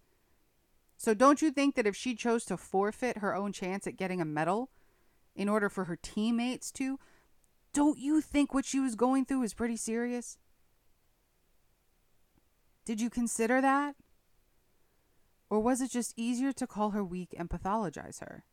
So 0.96 1.14
don't 1.14 1.42
you 1.42 1.52
think 1.52 1.76
that 1.76 1.86
if 1.86 1.94
she 1.94 2.16
chose 2.16 2.46
to 2.46 2.56
forfeit 2.56 3.18
her 3.18 3.36
own 3.36 3.52
chance 3.52 3.86
at 3.86 3.98
getting 3.98 4.22
a 4.22 4.26
medal 4.26 4.70
in 5.36 5.50
order 5.50 5.68
for 5.68 5.84
her 5.84 5.98
teammates 6.02 6.72
to, 6.72 7.00
don't 7.74 7.98
you 7.98 8.22
think 8.22 8.54
what 8.54 8.64
she 8.64 8.80
was 8.80 8.96
going 8.96 9.26
through 9.26 9.42
was 9.42 9.54
pretty 9.54 9.76
serious? 9.76 10.38
Did 12.86 13.02
you 13.02 13.10
consider 13.10 13.60
that? 13.60 13.98
Or 15.52 15.60
was 15.60 15.82
it 15.82 15.92
just 15.92 16.14
easier 16.16 16.54
to 16.54 16.66
call 16.66 16.92
her 16.92 17.04
weak 17.04 17.36
and 17.38 17.50
pathologize 17.50 18.22
her? 18.22 18.46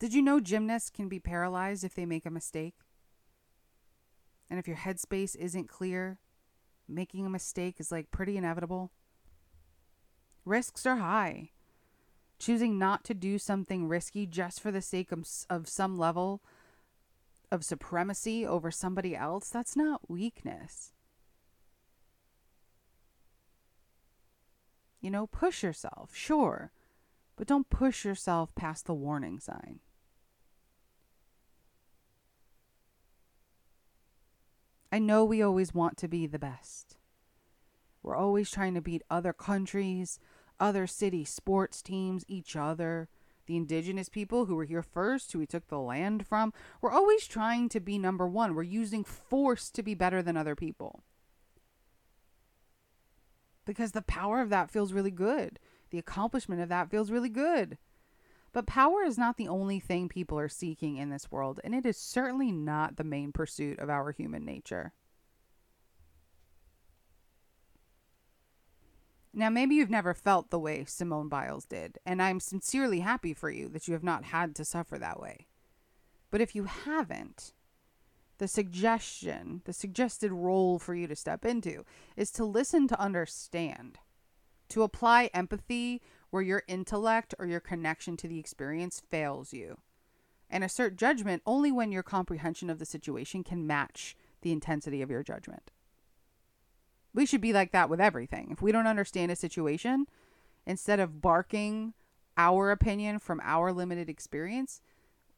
Did 0.00 0.12
you 0.12 0.20
know 0.20 0.40
gymnasts 0.40 0.90
can 0.90 1.08
be 1.08 1.20
paralyzed 1.20 1.84
if 1.84 1.94
they 1.94 2.04
make 2.04 2.26
a 2.26 2.30
mistake? 2.30 2.74
And 4.50 4.58
if 4.58 4.66
your 4.66 4.78
headspace 4.78 5.36
isn't 5.36 5.68
clear, 5.68 6.18
making 6.88 7.24
a 7.24 7.30
mistake 7.30 7.76
is 7.78 7.92
like 7.92 8.10
pretty 8.10 8.36
inevitable. 8.36 8.90
Risks 10.44 10.84
are 10.84 10.96
high. 10.96 11.50
Choosing 12.40 12.76
not 12.76 13.04
to 13.04 13.14
do 13.14 13.38
something 13.38 13.86
risky 13.86 14.26
just 14.26 14.60
for 14.60 14.72
the 14.72 14.82
sake 14.82 15.12
of, 15.12 15.24
of 15.48 15.68
some 15.68 15.96
level 15.96 16.42
of 17.52 17.64
supremacy 17.64 18.44
over 18.44 18.72
somebody 18.72 19.14
else, 19.14 19.50
that's 19.50 19.76
not 19.76 20.10
weakness. 20.10 20.94
You 25.00 25.10
know, 25.10 25.26
push 25.26 25.62
yourself, 25.62 26.14
sure, 26.14 26.72
but 27.36 27.46
don't 27.46 27.70
push 27.70 28.04
yourself 28.04 28.54
past 28.54 28.86
the 28.86 28.94
warning 28.94 29.38
sign. 29.38 29.80
I 34.90 34.98
know 34.98 35.24
we 35.24 35.42
always 35.42 35.74
want 35.74 35.96
to 35.98 36.08
be 36.08 36.26
the 36.26 36.38
best. 36.38 36.96
We're 38.02 38.16
always 38.16 38.50
trying 38.50 38.74
to 38.74 38.80
beat 38.80 39.02
other 39.10 39.32
countries, 39.32 40.18
other 40.58 40.86
city 40.86 41.24
sports 41.24 41.82
teams, 41.82 42.24
each 42.28 42.56
other, 42.56 43.08
the 43.46 43.56
indigenous 43.56 44.08
people 44.08 44.46
who 44.46 44.54
were 44.54 44.64
here 44.64 44.82
first, 44.82 45.32
who 45.32 45.40
we 45.40 45.46
took 45.46 45.68
the 45.68 45.78
land 45.78 46.26
from. 46.26 46.52
We're 46.80 46.92
always 46.92 47.26
trying 47.26 47.68
to 47.70 47.80
be 47.80 47.98
number 47.98 48.26
one. 48.26 48.54
We're 48.54 48.62
using 48.62 49.04
force 49.04 49.70
to 49.70 49.82
be 49.82 49.94
better 49.94 50.22
than 50.22 50.36
other 50.36 50.56
people. 50.56 51.02
Because 53.66 53.92
the 53.92 54.00
power 54.00 54.40
of 54.40 54.48
that 54.48 54.70
feels 54.70 54.94
really 54.94 55.10
good. 55.10 55.58
The 55.90 55.98
accomplishment 55.98 56.62
of 56.62 56.70
that 56.70 56.88
feels 56.88 57.10
really 57.10 57.28
good. 57.28 57.76
But 58.52 58.66
power 58.66 59.02
is 59.02 59.18
not 59.18 59.36
the 59.36 59.48
only 59.48 59.80
thing 59.80 60.08
people 60.08 60.38
are 60.38 60.48
seeking 60.48 60.96
in 60.96 61.10
this 61.10 61.30
world, 61.30 61.60
and 61.62 61.74
it 61.74 61.84
is 61.84 61.98
certainly 61.98 62.50
not 62.50 62.96
the 62.96 63.04
main 63.04 63.32
pursuit 63.32 63.78
of 63.78 63.90
our 63.90 64.12
human 64.12 64.46
nature. 64.46 64.94
Now, 69.34 69.50
maybe 69.50 69.74
you've 69.74 69.90
never 69.90 70.14
felt 70.14 70.48
the 70.48 70.58
way 70.58 70.86
Simone 70.86 71.28
Biles 71.28 71.66
did, 71.66 71.98
and 72.06 72.22
I'm 72.22 72.40
sincerely 72.40 73.00
happy 73.00 73.34
for 73.34 73.50
you 73.50 73.68
that 73.68 73.86
you 73.86 73.92
have 73.92 74.02
not 74.02 74.24
had 74.24 74.54
to 74.54 74.64
suffer 74.64 74.98
that 74.98 75.20
way. 75.20 75.48
But 76.30 76.40
if 76.40 76.54
you 76.54 76.64
haven't, 76.64 77.52
the 78.38 78.48
suggestion, 78.48 79.62
the 79.64 79.72
suggested 79.72 80.32
role 80.32 80.78
for 80.78 80.94
you 80.94 81.06
to 81.06 81.16
step 81.16 81.44
into 81.44 81.84
is 82.16 82.30
to 82.32 82.44
listen 82.44 82.86
to 82.88 83.00
understand, 83.00 83.98
to 84.68 84.82
apply 84.82 85.30
empathy 85.32 86.02
where 86.30 86.42
your 86.42 86.62
intellect 86.68 87.34
or 87.38 87.46
your 87.46 87.60
connection 87.60 88.16
to 88.18 88.28
the 88.28 88.38
experience 88.38 89.02
fails 89.10 89.52
you, 89.52 89.78
and 90.50 90.62
assert 90.62 90.96
judgment 90.96 91.42
only 91.46 91.72
when 91.72 91.92
your 91.92 92.02
comprehension 92.02 92.68
of 92.68 92.78
the 92.78 92.84
situation 92.84 93.42
can 93.42 93.66
match 93.66 94.16
the 94.42 94.52
intensity 94.52 95.00
of 95.00 95.10
your 95.10 95.22
judgment. 95.22 95.70
We 97.14 97.24
should 97.24 97.40
be 97.40 97.54
like 97.54 97.72
that 97.72 97.88
with 97.88 98.00
everything. 98.00 98.48
If 98.50 98.60
we 98.60 98.72
don't 98.72 98.86
understand 98.86 99.32
a 99.32 99.36
situation, 99.36 100.06
instead 100.66 101.00
of 101.00 101.22
barking 101.22 101.94
our 102.36 102.70
opinion 102.70 103.18
from 103.18 103.40
our 103.42 103.72
limited 103.72 104.10
experience, 104.10 104.82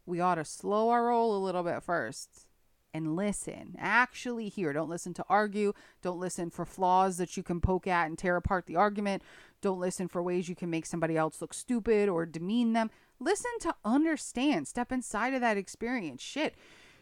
we 0.05 0.19
ought 0.19 0.35
to 0.37 0.45
slow 0.45 0.89
our 0.89 1.07
roll 1.07 1.37
a 1.37 1.45
little 1.45 1.63
bit 1.63 1.85
first 1.85 2.48
and 2.93 3.17
listen. 3.17 3.77
Actually 3.79 4.49
hear. 4.49 4.73
Don't 4.73 4.89
listen 4.89 5.15
to 5.15 5.25
argue. 5.29 5.73
Don't 6.03 6.19
listen 6.19 6.51
for 6.51 6.65
flaws 6.65 7.17
that 7.19 7.37
you 7.37 7.43
can 7.43 7.61
poke 7.61 7.87
at 7.87 8.07
and 8.07 8.19
tear 8.19 8.37
apart 8.37 8.67
the 8.67 8.77
argument. 8.77 9.23
Don't 9.61 9.81
listen 9.81 10.09
for 10.09 10.23
ways 10.23 10.49
you 10.49 10.57
can 10.57 10.71
make 10.71 10.87
somebody 10.87 11.17
else 11.17 11.41
look 11.41 11.55
stupid 11.55 12.09
or 12.09 12.27
demean 12.27 12.73
them. 12.73 12.91
Listen 13.21 13.51
to 13.61 13.75
understand. 13.85 14.69
Step 14.69 14.93
inside 14.93 15.35
of 15.35 15.41
that 15.41 15.57
experience. 15.57 16.23
Shit. 16.23 16.55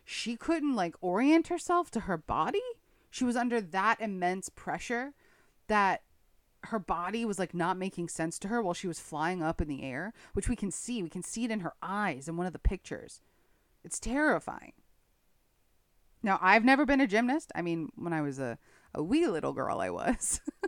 She 0.05 0.37
couldn't 0.37 0.75
like 0.75 0.95
orient 1.01 1.49
herself 1.49 1.91
to 1.93 2.01
her 2.01 2.17
body? 2.17 2.63
she 3.17 3.25
was 3.25 3.37
under 3.37 3.63
that 3.63 3.99
immense 3.99 4.51
pressure 4.51 5.15
that 5.69 6.03
her 6.65 6.79
body 6.79 7.25
was 7.25 7.39
like 7.39 7.55
not 7.55 7.79
making 7.79 8.09
sense 8.09 8.39
to 8.39 8.49
her 8.49 8.61
while 8.61 8.75
she 8.75 8.87
was 8.87 9.01
flying 9.01 9.43
up 9.43 9.59
in 9.61 9.69
the 9.69 9.83
air, 9.83 10.13
which 10.35 10.51
we 10.51 10.55
can 10.57 10.71
see. 10.71 11.03
We 11.03 11.09
can 11.09 11.23
see 11.23 11.45
it 11.45 11.51
in 11.51 11.61
her 11.61 11.73
eyes 11.83 12.29
in 12.29 12.37
one 12.37 12.47
of 12.47 12.53
the 12.53 12.59
pictures. 12.59 13.23
It's 13.83 13.99
terrifying. 13.99 14.75
Now, 16.23 16.39
I've 16.43 16.65
never 16.65 16.85
been 16.85 17.01
a 17.01 17.07
gymnast. 17.07 17.53
I 17.55 17.63
mean, 17.63 17.91
when 17.95 18.13
I 18.13 18.23
was 18.23 18.39
a, 18.39 18.59
a 18.95 19.03
wee 19.03 19.27
little 19.27 19.53
girl, 19.53 19.81
I 19.81 19.91
was. 19.91 20.41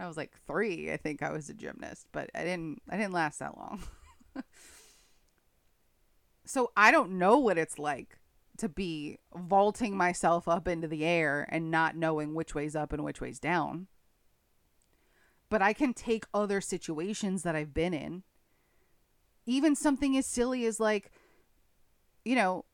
I 0.00 0.06
was 0.06 0.16
like 0.16 0.32
three, 0.46 0.90
I 0.90 0.96
think 0.96 1.22
I 1.22 1.30
was 1.30 1.50
a 1.50 1.54
gymnast, 1.54 2.06
but 2.10 2.30
I 2.34 2.42
didn't 2.42 2.80
I 2.88 2.96
didn't 2.96 3.12
last 3.12 3.38
that 3.40 3.56
long. 3.56 3.82
so 6.46 6.72
I 6.74 6.90
don't 6.90 7.18
know 7.18 7.38
what 7.38 7.58
it's 7.58 7.78
like 7.78 8.18
to 8.56 8.68
be 8.68 9.18
vaulting 9.34 9.96
myself 9.96 10.48
up 10.48 10.66
into 10.66 10.88
the 10.88 11.04
air 11.04 11.46
and 11.50 11.70
not 11.70 11.96
knowing 11.96 12.34
which 12.34 12.54
way's 12.54 12.74
up 12.74 12.94
and 12.94 13.04
which 13.04 13.20
way's 13.20 13.38
down. 13.38 13.88
But 15.50 15.60
I 15.60 15.72
can 15.72 15.92
take 15.92 16.24
other 16.32 16.60
situations 16.60 17.42
that 17.42 17.56
I've 17.56 17.74
been 17.74 17.92
in. 17.92 18.22
Even 19.46 19.74
something 19.74 20.16
as 20.16 20.26
silly 20.26 20.64
as 20.64 20.78
like, 20.78 21.10
you 22.24 22.36
know, 22.36 22.64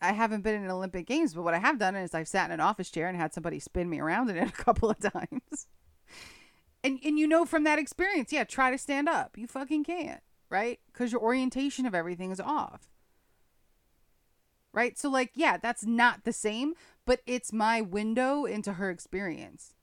I 0.00 0.12
haven't 0.12 0.42
been 0.42 0.62
in 0.62 0.70
Olympic 0.70 1.06
Games, 1.06 1.34
but 1.34 1.42
what 1.42 1.54
I 1.54 1.58
have 1.58 1.78
done 1.78 1.96
is 1.96 2.14
I've 2.14 2.28
sat 2.28 2.46
in 2.46 2.52
an 2.52 2.60
office 2.60 2.90
chair 2.90 3.08
and 3.08 3.16
had 3.16 3.34
somebody 3.34 3.58
spin 3.58 3.90
me 3.90 4.00
around 4.00 4.30
in 4.30 4.36
it 4.36 4.48
a 4.48 4.52
couple 4.52 4.90
of 4.90 4.98
times. 4.98 5.66
and 6.84 6.98
and 7.04 7.18
you 7.18 7.26
know 7.26 7.44
from 7.44 7.64
that 7.64 7.78
experience, 7.78 8.32
yeah, 8.32 8.44
try 8.44 8.70
to 8.70 8.78
stand 8.78 9.08
up. 9.08 9.36
You 9.36 9.46
fucking 9.46 9.84
can't, 9.84 10.20
right? 10.50 10.78
Cuz 10.92 11.12
your 11.12 11.20
orientation 11.20 11.86
of 11.86 11.94
everything 11.94 12.30
is 12.30 12.40
off. 12.40 12.88
Right? 14.72 14.96
So 14.98 15.08
like, 15.08 15.32
yeah, 15.34 15.56
that's 15.56 15.84
not 15.84 16.24
the 16.24 16.32
same, 16.32 16.74
but 17.04 17.20
it's 17.26 17.52
my 17.52 17.80
window 17.80 18.44
into 18.44 18.74
her 18.74 18.90
experience. 18.90 19.74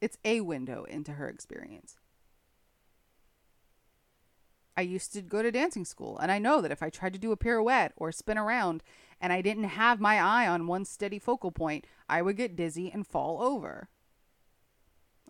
It's 0.00 0.18
a 0.24 0.40
window 0.40 0.84
into 0.84 1.12
her 1.12 1.28
experience. 1.28 1.96
I 4.76 4.82
used 4.82 5.12
to 5.12 5.22
go 5.22 5.42
to 5.42 5.52
dancing 5.52 5.84
school, 5.84 6.18
and 6.18 6.32
I 6.32 6.38
know 6.38 6.60
that 6.60 6.72
if 6.72 6.82
I 6.82 6.90
tried 6.90 7.12
to 7.12 7.18
do 7.18 7.32
a 7.32 7.36
pirouette 7.36 7.92
or 7.96 8.10
spin 8.10 8.38
around 8.38 8.82
and 9.20 9.32
I 9.32 9.40
didn't 9.40 9.64
have 9.64 10.00
my 10.00 10.20
eye 10.20 10.46
on 10.48 10.66
one 10.66 10.84
steady 10.84 11.18
focal 11.18 11.52
point, 11.52 11.86
I 12.08 12.22
would 12.22 12.36
get 12.36 12.56
dizzy 12.56 12.90
and 12.90 13.06
fall 13.06 13.40
over. 13.40 13.88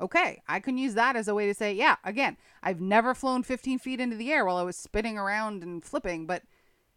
Okay, 0.00 0.42
I 0.48 0.58
can 0.60 0.76
use 0.76 0.94
that 0.94 1.14
as 1.14 1.28
a 1.28 1.34
way 1.34 1.46
to 1.46 1.54
say, 1.54 1.72
yeah, 1.72 1.96
again, 2.02 2.36
I've 2.62 2.80
never 2.80 3.14
flown 3.14 3.42
15 3.42 3.78
feet 3.78 4.00
into 4.00 4.16
the 4.16 4.32
air 4.32 4.44
while 4.44 4.56
I 4.56 4.62
was 4.62 4.76
spinning 4.76 5.18
around 5.18 5.62
and 5.62 5.84
flipping, 5.84 6.26
but 6.26 6.42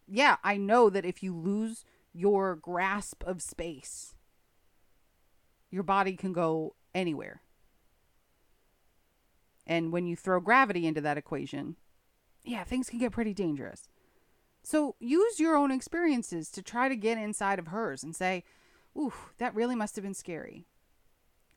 yeah, 0.06 0.36
I 0.42 0.56
know 0.56 0.90
that 0.90 1.04
if 1.04 1.22
you 1.22 1.36
lose 1.36 1.84
your 2.12 2.56
grasp 2.56 3.22
of 3.24 3.42
space, 3.42 4.14
your 5.70 5.82
body 5.82 6.16
can 6.16 6.32
go 6.32 6.74
anywhere. 6.94 7.42
And 9.66 9.92
when 9.92 10.06
you 10.06 10.16
throw 10.16 10.40
gravity 10.40 10.86
into 10.86 11.02
that 11.02 11.18
equation, 11.18 11.76
yeah, 12.44 12.64
things 12.64 12.88
can 12.88 12.98
get 12.98 13.12
pretty 13.12 13.34
dangerous. 13.34 13.88
So 14.62 14.96
use 15.00 15.40
your 15.40 15.56
own 15.56 15.70
experiences 15.70 16.50
to 16.50 16.62
try 16.62 16.88
to 16.88 16.96
get 16.96 17.18
inside 17.18 17.58
of 17.58 17.68
hers 17.68 18.02
and 18.02 18.14
say, 18.14 18.44
ooh, 18.96 19.12
that 19.38 19.54
really 19.54 19.74
must 19.74 19.96
have 19.96 20.02
been 20.02 20.14
scary. 20.14 20.66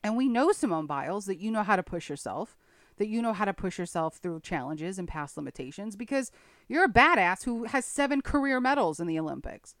And 0.02 0.16
we 0.16 0.28
know, 0.28 0.52
Simone 0.52 0.86
Biles, 0.86 1.26
that 1.26 1.38
you 1.38 1.50
know 1.50 1.62
how 1.62 1.76
to 1.76 1.82
push 1.82 2.08
yourself, 2.08 2.56
that 2.96 3.08
you 3.08 3.22
know 3.22 3.32
how 3.32 3.44
to 3.44 3.54
push 3.54 3.78
yourself 3.78 4.16
through 4.16 4.40
challenges 4.40 4.98
and 4.98 5.08
past 5.08 5.36
limitations 5.36 5.96
because 5.96 6.30
you're 6.68 6.84
a 6.84 6.88
badass 6.88 7.44
who 7.44 7.64
has 7.64 7.84
seven 7.84 8.20
career 8.20 8.60
medals 8.60 9.00
in 9.00 9.06
the 9.06 9.18
Olympics. 9.18 9.76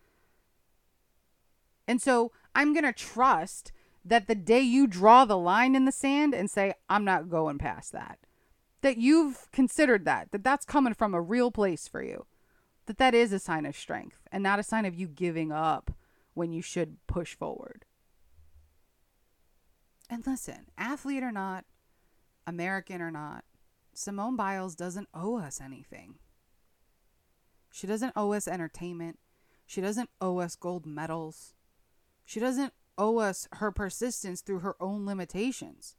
And 1.88 2.00
so 2.00 2.32
I'm 2.54 2.72
going 2.72 2.84
to 2.84 2.92
trust 2.92 3.72
that 4.04 4.26
the 4.26 4.34
day 4.34 4.60
you 4.60 4.86
draw 4.86 5.24
the 5.24 5.38
line 5.38 5.74
in 5.74 5.84
the 5.84 5.92
sand 5.92 6.34
and 6.34 6.50
say, 6.50 6.74
I'm 6.88 7.04
not 7.04 7.28
going 7.28 7.58
past 7.58 7.92
that, 7.92 8.18
that 8.82 8.98
you've 8.98 9.50
considered 9.52 10.04
that, 10.04 10.30
that 10.32 10.44
that's 10.44 10.66
coming 10.66 10.94
from 10.94 11.14
a 11.14 11.20
real 11.20 11.50
place 11.50 11.88
for 11.88 12.02
you, 12.02 12.26
that 12.86 12.98
that 12.98 13.14
is 13.14 13.32
a 13.32 13.38
sign 13.38 13.64
of 13.64 13.76
strength 13.76 14.20
and 14.30 14.42
not 14.42 14.58
a 14.58 14.64
sign 14.64 14.84
of 14.84 14.94
you 14.94 15.06
giving 15.06 15.50
up 15.50 15.92
when 16.34 16.52
you 16.52 16.60
should 16.60 16.98
push 17.06 17.34
forward. 17.34 17.84
And 20.10 20.26
listen, 20.26 20.66
athlete 20.76 21.22
or 21.22 21.32
not, 21.32 21.64
American 22.46 23.00
or 23.00 23.10
not, 23.10 23.44
Simone 23.94 24.36
Biles 24.36 24.74
doesn't 24.74 25.08
owe 25.14 25.38
us 25.38 25.60
anything. 25.60 26.16
She 27.70 27.86
doesn't 27.86 28.12
owe 28.16 28.32
us 28.32 28.48
entertainment. 28.48 29.18
She 29.64 29.80
doesn't 29.80 30.10
owe 30.20 30.38
us 30.38 30.56
gold 30.56 30.86
medals. 30.86 31.54
She 32.24 32.40
doesn't 32.40 32.72
owe 32.98 33.18
us 33.18 33.48
her 33.52 33.70
persistence 33.70 34.40
through 34.40 34.60
her 34.60 34.76
own 34.80 35.06
limitations. 35.06 35.96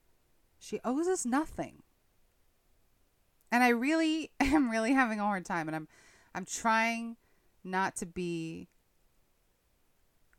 She 0.59 0.79
owes 0.83 1.07
us 1.07 1.25
nothing 1.25 1.82
and 3.53 3.63
I 3.63 3.69
really 3.69 4.31
am 4.41 4.69
really 4.69 4.91
having 4.91 5.21
a 5.21 5.23
hard 5.23 5.45
time 5.45 5.69
and 5.69 5.75
I'm 5.75 5.87
I'm 6.35 6.45
trying 6.45 7.15
not 7.63 7.95
to 7.97 8.05
be 8.05 8.67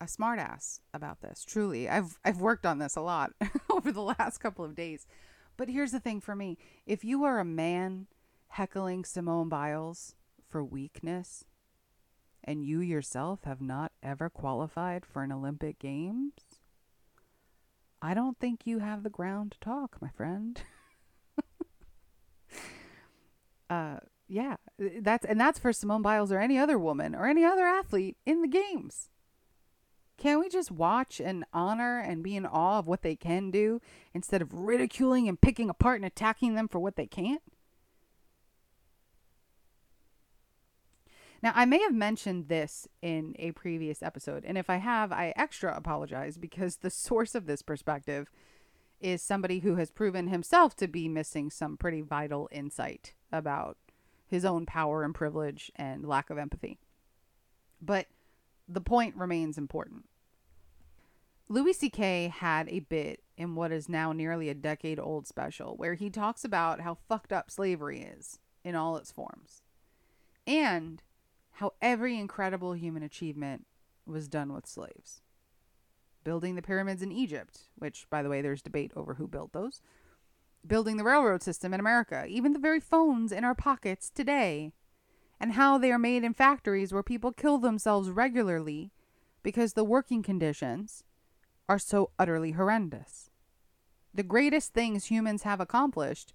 a 0.01 0.07
smartass 0.07 0.81
about 0.93 1.23
this. 1.23 1.45
Truly. 1.45 1.89
I've 1.89 2.19
I've 2.25 2.41
worked 2.41 2.67
on 2.67 2.79
this 2.79 2.97
a 2.97 3.01
lot 3.01 3.33
over 3.71 3.93
the 3.93 4.03
last 4.03 4.39
couple 4.39 4.65
of 4.65 4.75
days. 4.75 5.07
But 5.57 5.69
here's 5.69 5.93
the 5.93 6.01
thing 6.01 6.21
for 6.21 6.35
me. 6.35 6.59
If 6.85 7.05
you 7.05 7.23
are 7.23 7.39
a 7.39 7.45
man 7.45 8.09
heckling 8.49 9.05
Simone 9.05 9.49
Biles 9.49 10.17
for 10.51 10.65
weakness 10.65 11.45
and 12.43 12.65
you 12.65 12.81
yourself 12.81 13.45
have 13.45 13.61
not 13.61 13.93
ever 14.03 14.29
qualified 14.29 15.07
for 15.07 15.23
an 15.23 15.31
Olympic 15.31 15.79
Games, 15.79 16.33
I 18.03 18.13
don't 18.13 18.39
think 18.41 18.67
you 18.67 18.81
have 18.81 19.05
the 19.05 19.11
ground 19.11 19.53
to 19.53 19.61
talk, 19.61 19.97
my 20.03 20.09
friend. 20.09 20.61
uh, 23.71 23.99
yeah, 24.29 24.57
that's 24.79 25.25
and 25.25 25.41
that's 25.41 25.59
for 25.59 25.73
Simone 25.73 26.03
Biles 26.03 26.33
or 26.33 26.39
any 26.39 26.59
other 26.59 26.79
woman 26.79 27.15
or 27.15 27.27
any 27.27 27.45
other 27.45 27.65
athlete 27.65 28.17
in 28.25 28.43
the 28.43 28.49
games. 28.49 29.11
Can 30.17 30.39
we 30.41 30.49
just 30.49 30.71
watch 30.71 31.21
and 31.21 31.45
honor 31.53 31.99
and 31.99 32.23
be 32.23 32.37
in 32.37 32.47
awe 32.47 32.79
of 32.79 32.87
what 32.87 33.03
they 33.03 33.17
can 33.17 33.51
do 33.51 33.81
instead 34.15 34.41
of 34.41 34.53
ridiculing 34.53 35.29
and 35.29 35.41
picking 35.41 35.69
apart 35.69 35.97
and 35.97 36.05
attacking 36.05 36.55
them 36.55 36.69
for 36.69 36.79
what 36.79 36.97
they 36.97 37.07
can't? 37.07 37.43
Now, 41.43 41.53
I 41.55 41.67
may 41.67 41.81
have 41.83 41.93
mentioned 41.93 42.49
this 42.49 42.89
in 43.03 43.35
a 43.39 43.53
previous 43.53 44.03
episode, 44.03 44.45
and 44.47 44.57
if 44.57 44.71
I 44.71 44.77
have, 44.77 45.13
I 45.13 45.35
extra 45.37 45.77
apologize 45.77 46.39
because 46.39 46.77
the 46.77 46.89
source 46.89 47.35
of 47.35 47.45
this 47.45 47.61
perspective 47.61 48.31
is 48.99 49.21
somebody 49.21 49.59
who 49.59 49.75
has 49.75 49.91
proven 49.91 50.29
himself 50.29 50.75
to 50.77 50.89
be 50.89 51.07
missing 51.07 51.51
some 51.51 51.77
pretty 51.77 52.01
vital 52.01 52.49
insight 52.51 53.13
about 53.35 53.77
his 54.27 54.45
own 54.45 54.67
power 54.67 55.03
and 55.03 55.15
privilege 55.15 55.71
and 55.77 56.07
lack 56.07 56.31
of 56.31 56.39
empathy. 56.39 56.79
But 57.81 58.07
the 58.67 58.81
point 58.81 59.17
remains 59.17 59.59
important. 59.59 60.05
Louis 61.49 61.75
C.K. 61.75 62.33
had 62.35 62.69
a 62.71 62.81
bit 62.81 63.23
in 63.37 63.55
what 63.55 63.71
is 63.71 63.89
now 63.89 64.13
nearly 64.13 64.49
a 64.49 64.55
decade 64.55 64.99
old 64.99 65.27
special 65.27 65.77
where 65.77 65.95
he 65.95 66.09
talks 66.09 66.45
about 66.45 66.81
how 66.81 66.97
fucked 67.09 67.33
up 67.33 67.51
slavery 67.51 68.01
is 68.01 68.39
in 68.65 68.75
all 68.75 68.97
its 68.97 69.13
forms 69.13 69.63
and 70.47 71.03
how 71.53 71.75
every 71.83 72.19
incredible 72.19 72.73
human 72.73 73.03
achievement 73.03 73.67
was 74.07 74.29
done 74.29 74.53
with 74.53 74.67
slaves 74.67 75.21
building 76.25 76.55
the 76.55 76.63
pyramids 76.63 77.03
in 77.03 77.13
Egypt, 77.13 77.61
which, 77.77 78.09
by 78.11 78.23
the 78.23 78.29
way, 78.29 78.41
there's 78.41 78.63
debate 78.63 78.91
over 78.97 79.15
who 79.15 79.29
built 79.29 79.53
those, 79.53 79.83
building 80.67 80.97
the 80.97 81.05
railroad 81.05 81.43
system 81.43 81.75
in 81.75 81.81
America, 81.81 82.25
even 82.29 82.53
the 82.53 82.59
very 82.59 82.81
phones 82.81 83.33
in 83.33 83.45
our 83.45 83.55
pockets 83.55 84.11
today, 84.11 84.73
and 85.41 85.53
how 85.53 85.79
they 85.79 85.93
are 85.93 85.99
made 85.99 86.25
in 86.25 86.35
factories 86.35 86.93
where 86.93 87.03
people 87.03 87.33
kill 87.33 87.59
themselves 87.59 88.09
regularly 88.11 88.93
because 89.43 89.73
the 89.73 89.85
working 89.85 90.23
conditions 90.23 91.05
are 91.69 91.79
so 91.79 92.11
utterly 92.19 92.53
horrendous. 92.53 93.31
The 94.13 94.23
greatest 94.23 94.73
things 94.73 95.07
humans 95.07 95.43
have 95.43 95.61
accomplished 95.61 96.33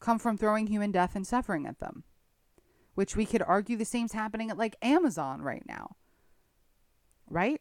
come 0.00 0.18
from 0.18 0.36
throwing 0.36 0.66
human 0.66 0.92
death 0.92 1.16
and 1.16 1.26
suffering 1.26 1.66
at 1.66 1.78
them, 1.80 2.04
which 2.94 3.16
we 3.16 3.24
could 3.24 3.42
argue 3.42 3.76
the 3.76 3.84
same's 3.84 4.12
happening 4.12 4.50
at 4.50 4.58
like 4.58 4.76
Amazon 4.82 5.42
right 5.42 5.64
now. 5.66 5.96
Right? 7.28 7.60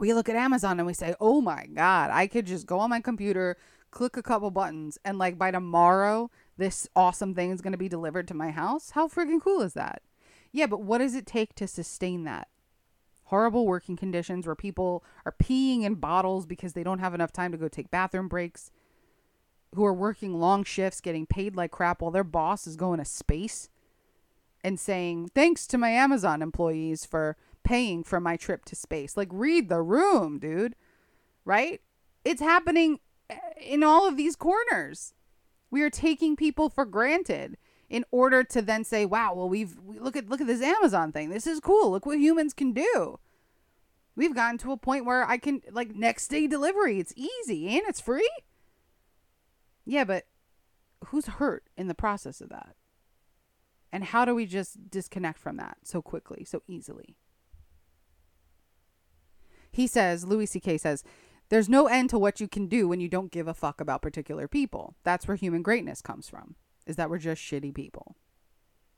we 0.00 0.14
look 0.14 0.28
at 0.28 0.36
Amazon 0.36 0.80
and 0.80 0.86
we 0.86 0.94
say, 0.94 1.14
oh 1.20 1.40
my 1.40 1.66
God, 1.66 2.10
I 2.10 2.26
could 2.26 2.46
just 2.46 2.66
go 2.66 2.78
on 2.78 2.90
my 2.90 3.00
computer, 3.00 3.56
click 3.90 4.16
a 4.16 4.22
couple 4.22 4.50
buttons, 4.50 4.98
and 5.04 5.18
like 5.18 5.38
by 5.38 5.50
tomorrow, 5.50 6.30
this 6.56 6.88
awesome 6.94 7.34
thing 7.34 7.50
is 7.50 7.60
going 7.60 7.72
to 7.72 7.78
be 7.78 7.88
delivered 7.88 8.28
to 8.28 8.34
my 8.34 8.50
house. 8.50 8.90
How 8.90 9.08
freaking 9.08 9.40
cool 9.40 9.60
is 9.62 9.74
that? 9.74 10.02
Yeah, 10.52 10.66
but 10.66 10.82
what 10.82 10.98
does 10.98 11.14
it 11.14 11.26
take 11.26 11.54
to 11.56 11.66
sustain 11.66 12.24
that? 12.24 12.48
Horrible 13.24 13.66
working 13.66 13.96
conditions 13.96 14.46
where 14.46 14.56
people 14.56 15.04
are 15.24 15.34
peeing 15.40 15.82
in 15.82 15.94
bottles 15.94 16.46
because 16.46 16.72
they 16.72 16.82
don't 16.82 16.98
have 16.98 17.14
enough 17.14 17.32
time 17.32 17.52
to 17.52 17.58
go 17.58 17.68
take 17.68 17.90
bathroom 17.90 18.28
breaks, 18.28 18.70
who 19.74 19.84
are 19.84 19.94
working 19.94 20.40
long 20.40 20.64
shifts, 20.64 21.00
getting 21.00 21.26
paid 21.26 21.54
like 21.54 21.70
crap 21.70 22.02
while 22.02 22.10
their 22.10 22.24
boss 22.24 22.66
is 22.66 22.74
going 22.76 22.98
to 22.98 23.04
space 23.04 23.68
and 24.64 24.80
saying, 24.80 25.30
thanks 25.34 25.66
to 25.68 25.78
my 25.78 25.90
Amazon 25.90 26.42
employees 26.42 27.04
for 27.04 27.36
paying 27.62 28.02
for 28.02 28.20
my 28.20 28.36
trip 28.36 28.64
to 28.64 28.74
space. 28.74 29.16
Like, 29.16 29.28
read 29.30 29.68
the 29.68 29.80
room, 29.80 30.38
dude. 30.38 30.74
Right? 31.44 31.80
It's 32.24 32.42
happening 32.42 32.98
in 33.60 33.82
all 33.82 34.06
of 34.06 34.16
these 34.16 34.36
corners. 34.36 35.14
We 35.70 35.82
are 35.82 35.90
taking 35.90 36.36
people 36.36 36.68
for 36.68 36.84
granted 36.84 37.56
in 37.88 38.04
order 38.10 38.42
to 38.44 38.62
then 38.62 38.84
say, 38.84 39.04
"Wow, 39.06 39.34
well 39.34 39.48
we've 39.48 39.76
we 39.78 39.98
look 39.98 40.16
at 40.16 40.28
look 40.28 40.40
at 40.40 40.46
this 40.46 40.62
Amazon 40.62 41.12
thing. 41.12 41.30
This 41.30 41.46
is 41.46 41.60
cool. 41.60 41.90
Look 41.90 42.06
what 42.06 42.18
humans 42.18 42.52
can 42.52 42.72
do." 42.72 43.18
We've 44.16 44.34
gotten 44.34 44.58
to 44.58 44.72
a 44.72 44.76
point 44.76 45.04
where 45.04 45.24
I 45.24 45.38
can 45.38 45.62
like 45.70 45.94
next 45.94 46.28
day 46.28 46.46
delivery. 46.46 46.98
It's 46.98 47.14
easy 47.16 47.68
and 47.68 47.86
it's 47.88 48.00
free. 48.00 48.30
Yeah, 49.84 50.04
but 50.04 50.26
who's 51.06 51.26
hurt 51.26 51.64
in 51.76 51.88
the 51.88 51.94
process 51.94 52.40
of 52.40 52.48
that? 52.50 52.76
And 53.92 54.04
how 54.04 54.24
do 54.24 54.34
we 54.34 54.46
just 54.46 54.90
disconnect 54.90 55.38
from 55.38 55.56
that 55.56 55.78
so 55.82 56.00
quickly, 56.02 56.44
so 56.44 56.62
easily? 56.68 57.16
He 59.72 59.86
says, 59.86 60.24
Louis 60.24 60.46
C.K. 60.46 60.78
says, 60.78 61.04
there's 61.50 61.68
no 61.68 61.86
end 61.86 62.10
to 62.10 62.18
what 62.18 62.40
you 62.40 62.48
can 62.48 62.66
do 62.66 62.88
when 62.88 63.00
you 63.00 63.08
don't 63.08 63.32
give 63.32 63.46
a 63.46 63.54
fuck 63.54 63.80
about 63.80 64.02
particular 64.02 64.48
people. 64.48 64.94
That's 65.04 65.28
where 65.28 65.36
human 65.36 65.62
greatness 65.62 66.00
comes 66.00 66.28
from, 66.28 66.54
is 66.86 66.96
that 66.96 67.10
we're 67.10 67.18
just 67.18 67.42
shitty 67.42 67.74
people. 67.74 68.16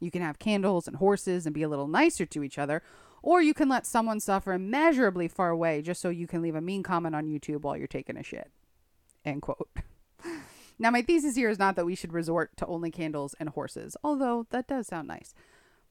You 0.01 0.11
can 0.11 0.23
have 0.23 0.39
candles 0.39 0.87
and 0.87 0.97
horses 0.97 1.47
and 1.47 1.55
be 1.55 1.63
a 1.63 1.69
little 1.69 1.89
nicer 1.89 2.27
to 2.27 2.43
each 2.43 2.59
other, 2.59 2.83
or 3.23 3.41
you 3.41 3.55
can 3.55 3.69
let 3.69 3.87
someone 3.87 4.21
suffer 4.21 4.53
immeasurably 4.53 5.29
far 5.29 5.49
away 5.49 5.81
just 5.81 6.01
so 6.01 6.11
you 6.11 6.27
can 6.27 6.43
leave 6.43 6.55
a 6.55 6.61
mean 6.61 6.83
comment 6.83 7.15
on 7.15 7.27
YouTube 7.27 7.63
while 7.63 7.77
you're 7.77 7.87
taking 7.87 8.17
a 8.17 8.23
shit. 8.23 8.51
End 9.25 9.41
quote. 9.41 9.69
now, 10.79 10.91
my 10.91 11.01
thesis 11.01 11.37
here 11.37 11.49
is 11.49 11.59
not 11.59 11.77
that 11.77 11.87
we 11.87 11.95
should 11.95 12.13
resort 12.13 12.57
to 12.59 12.67
only 12.67 12.91
candles 12.91 13.35
and 13.41 13.51
horses, 13.51 13.97
although 14.05 14.47
that 14.51 14.67
does 14.67 14.89
sound 14.89 15.09
nice. 15.09 15.33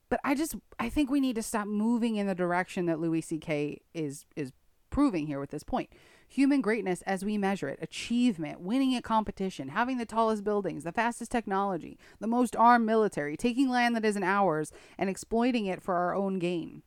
But 0.08 0.20
I 0.22 0.34
just 0.34 0.54
I 0.78 0.90
think 0.90 1.10
we 1.10 1.20
need 1.20 1.36
to 1.36 1.42
stop 1.42 1.66
moving 1.66 2.16
in 2.16 2.26
the 2.26 2.34
direction 2.34 2.86
that 2.86 3.00
Louis 3.00 3.22
C.K. 3.22 3.80
is 3.94 4.26
is 4.36 4.52
proving 4.90 5.26
here 5.26 5.40
with 5.40 5.50
this 5.50 5.64
point. 5.64 5.90
Human 6.32 6.62
greatness 6.62 7.02
as 7.02 7.26
we 7.26 7.36
measure 7.36 7.68
it, 7.68 7.78
achievement, 7.82 8.62
winning 8.62 8.94
at 8.94 9.04
competition, 9.04 9.68
having 9.68 9.98
the 9.98 10.06
tallest 10.06 10.42
buildings, 10.42 10.82
the 10.82 10.90
fastest 10.90 11.30
technology, 11.30 11.98
the 12.20 12.26
most 12.26 12.56
armed 12.56 12.86
military, 12.86 13.36
taking 13.36 13.68
land 13.68 13.94
that 13.94 14.04
isn't 14.06 14.22
ours 14.22 14.72
and 14.96 15.10
exploiting 15.10 15.66
it 15.66 15.82
for 15.82 15.94
our 15.94 16.14
own 16.14 16.38
gain 16.38 16.84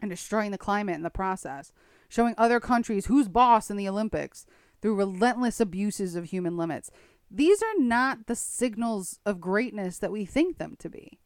and 0.00 0.10
destroying 0.10 0.50
the 0.50 0.58
climate 0.58 0.96
in 0.96 1.04
the 1.04 1.10
process, 1.10 1.70
showing 2.08 2.34
other 2.36 2.58
countries 2.58 3.06
who's 3.06 3.28
boss 3.28 3.70
in 3.70 3.76
the 3.76 3.88
Olympics 3.88 4.46
through 4.80 4.96
relentless 4.96 5.60
abuses 5.60 6.16
of 6.16 6.24
human 6.24 6.56
limits. 6.56 6.90
These 7.30 7.62
are 7.62 7.78
not 7.78 8.26
the 8.26 8.34
signals 8.34 9.20
of 9.24 9.40
greatness 9.40 9.98
that 9.98 10.10
we 10.10 10.24
think 10.24 10.58
them 10.58 10.74
to 10.80 10.90
be. 10.90 11.20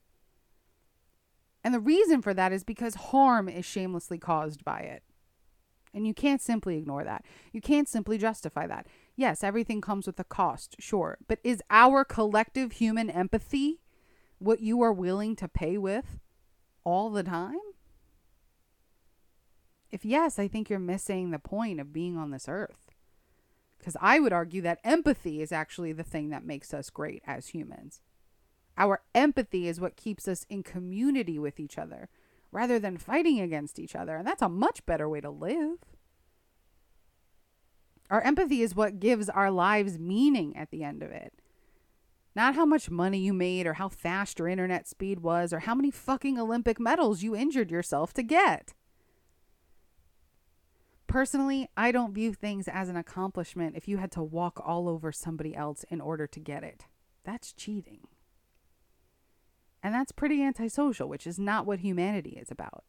And 1.65 1.73
the 1.73 1.81
reason 1.81 2.21
for 2.21 2.35
that 2.35 2.53
is 2.53 2.65
because 2.65 2.97
harm 2.97 3.49
is 3.49 3.65
shamelessly 3.65 4.19
caused 4.19 4.63
by 4.63 4.81
it. 4.81 5.03
And 5.97 6.07
you 6.07 6.13
can't 6.13 6.43
simply 6.43 6.77
ignore 6.77 7.05
that. 7.05 7.25
You 7.55 7.63
can't 7.63 7.89
simply 7.89 8.19
justify 8.19 8.67
that. 8.67 8.87
Yes, 9.17 9.43
everything 9.43 9.81
comes 9.81 10.07
with 10.07 10.21
a 10.21 10.25
cost, 10.25 10.77
sure. 10.79 11.17
But 11.27 11.39
is 11.43 11.63
our 11.71 12.05
collective 12.05 12.73
human 12.73 13.09
empathy 13.09 13.81
what 14.39 14.61
you 14.61 14.83
are 14.83 14.93
willing 14.93 15.35
to 15.37 15.49
pay 15.49 15.79
with 15.79 16.19
all 16.85 17.09
the 17.09 17.23
time? 17.23 17.57
If 19.91 20.05
yes, 20.05 20.39
I 20.39 20.49
think 20.49 20.69
you're 20.69 20.79
missing 20.79 21.31
the 21.31 21.39
point 21.39 21.81
of 21.81 21.95
being 21.95 22.19
on 22.19 22.31
this 22.31 22.47
earth. 22.47 22.91
Because 23.79 23.97
I 23.99 24.21
would 24.21 24.35
argue 24.35 24.61
that 24.61 24.81
empathy 24.85 25.41
is 25.41 25.51
actually 25.51 25.95
the 25.95 26.03
thing 26.03 26.29
that 26.29 26.45
makes 26.45 26.75
us 26.75 26.91
great 26.91 27.23
as 27.27 27.49
humans. 27.49 28.03
Our 28.77 29.01
empathy 29.15 29.67
is 29.67 29.81
what 29.81 29.97
keeps 29.97 30.29
us 30.29 30.45
in 30.51 30.63
community 30.63 31.39
with 31.39 31.59
each 31.59 31.79
other 31.79 32.11
rather 32.53 32.79
than 32.79 32.97
fighting 32.97 33.41
against 33.41 33.79
each 33.79 33.95
other. 33.95 34.17
And 34.17 34.27
that's 34.27 34.43
a 34.43 34.49
much 34.49 34.85
better 34.87 35.09
way 35.09 35.21
to 35.21 35.31
live. 35.31 35.79
Our 38.11 38.21
empathy 38.21 38.63
is 38.63 38.77
what 38.77 39.01
gives 39.01 39.29
our 39.29 39.51
lives 39.51 39.99
meaning 39.99 40.57
at 40.57 40.71
the 40.71 40.85
end 40.85 41.03
of 41.03 41.11
it. 41.11 41.33
Not 42.35 42.55
how 42.55 42.67
much 42.67 42.91
money 42.91 43.19
you 43.19 43.33
made 43.33 43.67
or 43.67 43.75
how 43.75 43.89
fast 43.89 44.39
your 44.39 44.49
internet 44.49 44.87
speed 44.87 45.21
was 45.21 45.53
or 45.53 45.61
how 45.61 45.75
many 45.75 45.91
fucking 45.91 46.39
Olympic 46.39 46.79
medals 46.79 47.23
you 47.23 47.35
injured 47.35 47.71
yourself 47.71 48.13
to 48.15 48.23
get. 48.23 48.75
Personally, 51.07 51.69
I 51.77 51.93
don't 51.93 52.13
view 52.13 52.35
things 52.35 52.69
as 52.69 52.89
an 52.89 52.97
accomplishment 52.97 53.77
if 53.77 53.89
you 53.89 53.97
had 53.97 54.13
to 54.13 54.23
walk 54.23 54.61
all 54.65 54.89
over 54.89 55.13
somebody 55.13 55.57
else 55.57 55.85
in 55.89 56.01
order 56.01 56.27
to 56.27 56.41
get 56.41 56.63
it. 56.63 56.85
That's 57.25 57.53
cheating. 57.53 58.07
And 59.83 59.95
that's 59.95 60.13
pretty 60.13 60.43
antisocial, 60.43 61.09
which 61.09 61.27
is 61.27 61.39
not 61.39 61.67
what 61.67 61.81
humanity 61.81 62.39
is 62.41 62.51
about. 62.51 62.85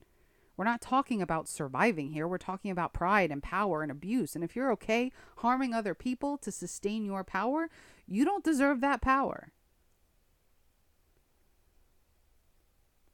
We're 0.57 0.65
not 0.65 0.81
talking 0.81 1.21
about 1.21 1.47
surviving 1.47 2.09
here. 2.09 2.27
We're 2.27 2.39
talking 2.39 2.71
about 2.71 2.93
pride 2.93 3.31
and 3.31 3.43
power 3.43 3.83
and 3.83 3.91
abuse. 3.91 4.33
And 4.33 4.43
if 4.43 4.55
you're 4.55 4.71
okay 4.73 5.11
harming 5.37 5.73
other 5.73 5.93
people 5.93 6.37
to 6.39 6.51
sustain 6.51 7.05
your 7.05 7.23
power, 7.23 7.69
you 8.07 8.25
don't 8.25 8.43
deserve 8.43 8.81
that 8.81 8.99
power. 8.99 9.51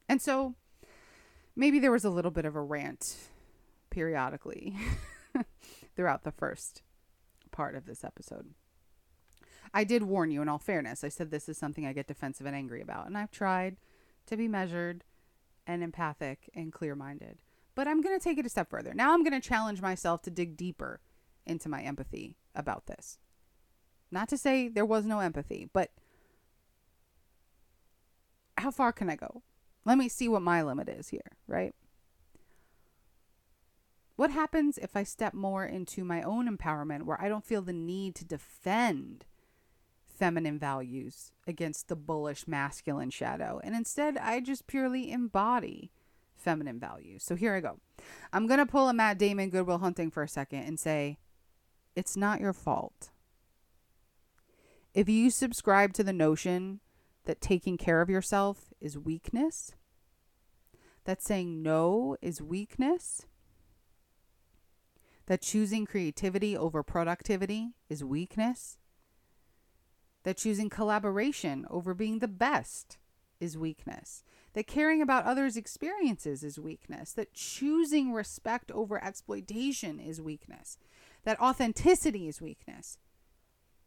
And 0.08 0.22
so 0.22 0.56
maybe 1.56 1.80
there 1.80 1.92
was 1.92 2.06
a 2.06 2.10
little 2.10 2.32
bit 2.32 2.46
of 2.46 2.56
a 2.56 2.62
rant 2.62 3.18
periodically 3.90 4.78
throughout 5.96 6.24
the 6.24 6.32
first 6.32 6.82
part 7.52 7.76
of 7.76 7.86
this 7.86 8.04
episode. 8.06 8.54
I 9.74 9.84
did 9.84 10.04
warn 10.04 10.32
you 10.32 10.42
in 10.42 10.50
all 10.50 10.60
fairness. 10.60 11.04
I 11.04 11.10
said 11.10 11.32
this 11.32 11.50
is 11.50 11.58
something 11.58 11.86
I 11.86 11.94
get 11.94 12.08
defensive 12.08 12.46
and 12.46 12.56
angry 12.56 12.82
about, 12.82 13.08
and 13.08 13.18
I've 13.18 13.32
tried 13.32 13.78
to 14.28 14.38
be 14.38 14.48
measured 14.48 15.04
and 15.66 15.82
empathic 15.82 16.50
and 16.54 16.72
clear 16.72 16.96
minded. 16.96 17.40
But 17.76 17.88
I'm 17.88 18.02
going 18.02 18.18
to 18.18 18.24
take 18.24 18.38
it 18.38 18.46
a 18.46 18.50
step 18.50 18.70
further. 18.70 18.94
Now 18.94 19.14
I'm 19.14 19.24
going 19.24 19.40
to 19.40 19.48
challenge 19.48 19.82
myself 19.82 20.22
to 20.24 20.32
dig 20.32 20.56
deeper 20.56 21.02
into 21.46 21.70
my 21.70 21.82
empathy 21.82 22.38
about 22.54 22.86
this. 22.86 23.18
Not 24.12 24.30
to 24.30 24.38
say 24.38 24.68
there 24.68 24.86
was 24.86 25.06
no 25.06 25.20
empathy, 25.20 25.68
but 25.74 25.90
how 28.58 28.70
far 28.70 28.92
can 28.92 29.10
I 29.10 29.16
go? 29.16 29.42
Let 29.86 29.98
me 29.98 30.08
see 30.08 30.30
what 30.30 30.44
my 30.44 30.62
limit 30.62 30.88
is 30.88 31.10
here, 31.10 31.32
right? 31.48 31.74
What 34.16 34.30
happens 34.30 34.78
if 34.78 34.96
I 34.96 35.04
step 35.04 35.34
more 35.34 35.66
into 35.66 36.04
my 36.04 36.22
own 36.22 36.48
empowerment 36.48 37.04
where 37.04 37.20
I 37.20 37.28
don't 37.28 37.46
feel 37.46 37.64
the 37.64 37.74
need 37.74 38.14
to 38.16 38.26
defend 38.26 39.26
feminine 40.14 40.60
values 40.60 41.32
against 41.48 41.88
the 41.88 41.96
bullish 41.96 42.48
masculine 42.48 43.10
shadow 43.10 43.60
and 43.64 43.76
instead 43.76 44.18
I 44.18 44.40
just 44.40 44.68
purely 44.68 45.12
embody 45.12 45.92
feminine 46.36 46.80
values? 46.80 47.24
So 47.24 47.36
here 47.36 47.56
I 47.56 47.60
go. 47.60 47.80
I'm 48.32 48.48
going 48.48 48.60
to 48.60 48.66
pull 48.66 48.90
a 48.90 48.94
Matt 48.94 49.18
Damon 49.18 49.50
Good 49.50 49.66
Will 49.66 49.80
Hunting 49.80 50.12
for 50.12 50.24
a 50.24 50.28
second 50.28 50.64
and 50.64 50.80
say, 50.80 51.18
it's 51.96 52.18
not 52.18 52.42
your 52.42 52.54
fault. 52.54 53.12
If 54.94 55.10
you 55.10 55.30
subscribe 55.30 55.94
to 55.94 56.04
the 56.04 56.14
notion 56.14 56.80
that 57.26 57.42
taking 57.42 57.78
care 57.78 58.02
of 58.02 58.10
yourself 58.10 58.74
is 58.80 58.98
weakness, 58.98 59.74
that 61.06 61.22
saying 61.22 61.64
no 61.64 62.16
is 62.22 62.42
weakness, 62.42 63.26
that 65.26 65.42
choosing 65.42 65.86
creativity 65.86 66.56
over 66.56 66.84
productivity 66.84 67.72
is 67.90 68.04
weakness, 68.04 68.78
that 70.24 70.38
choosing 70.38 70.70
collaboration 70.70 71.66
over 71.70 71.94
being 71.94 72.20
the 72.20 72.28
best 72.28 72.98
is 73.40 73.58
weakness, 73.58 74.24
that 74.54 74.68
caring 74.68 75.02
about 75.02 75.26
others' 75.26 75.58
experiences 75.58 76.44
is 76.44 76.60
weakness, 76.60 77.12
that 77.14 77.34
choosing 77.34 78.14
respect 78.14 78.72
over 78.72 79.04
exploitation 79.04 80.00
is 80.00 80.22
weakness, 80.22 80.78
that 81.24 81.40
authenticity 81.42 82.28
is 82.28 82.42
weakness, 82.42 82.98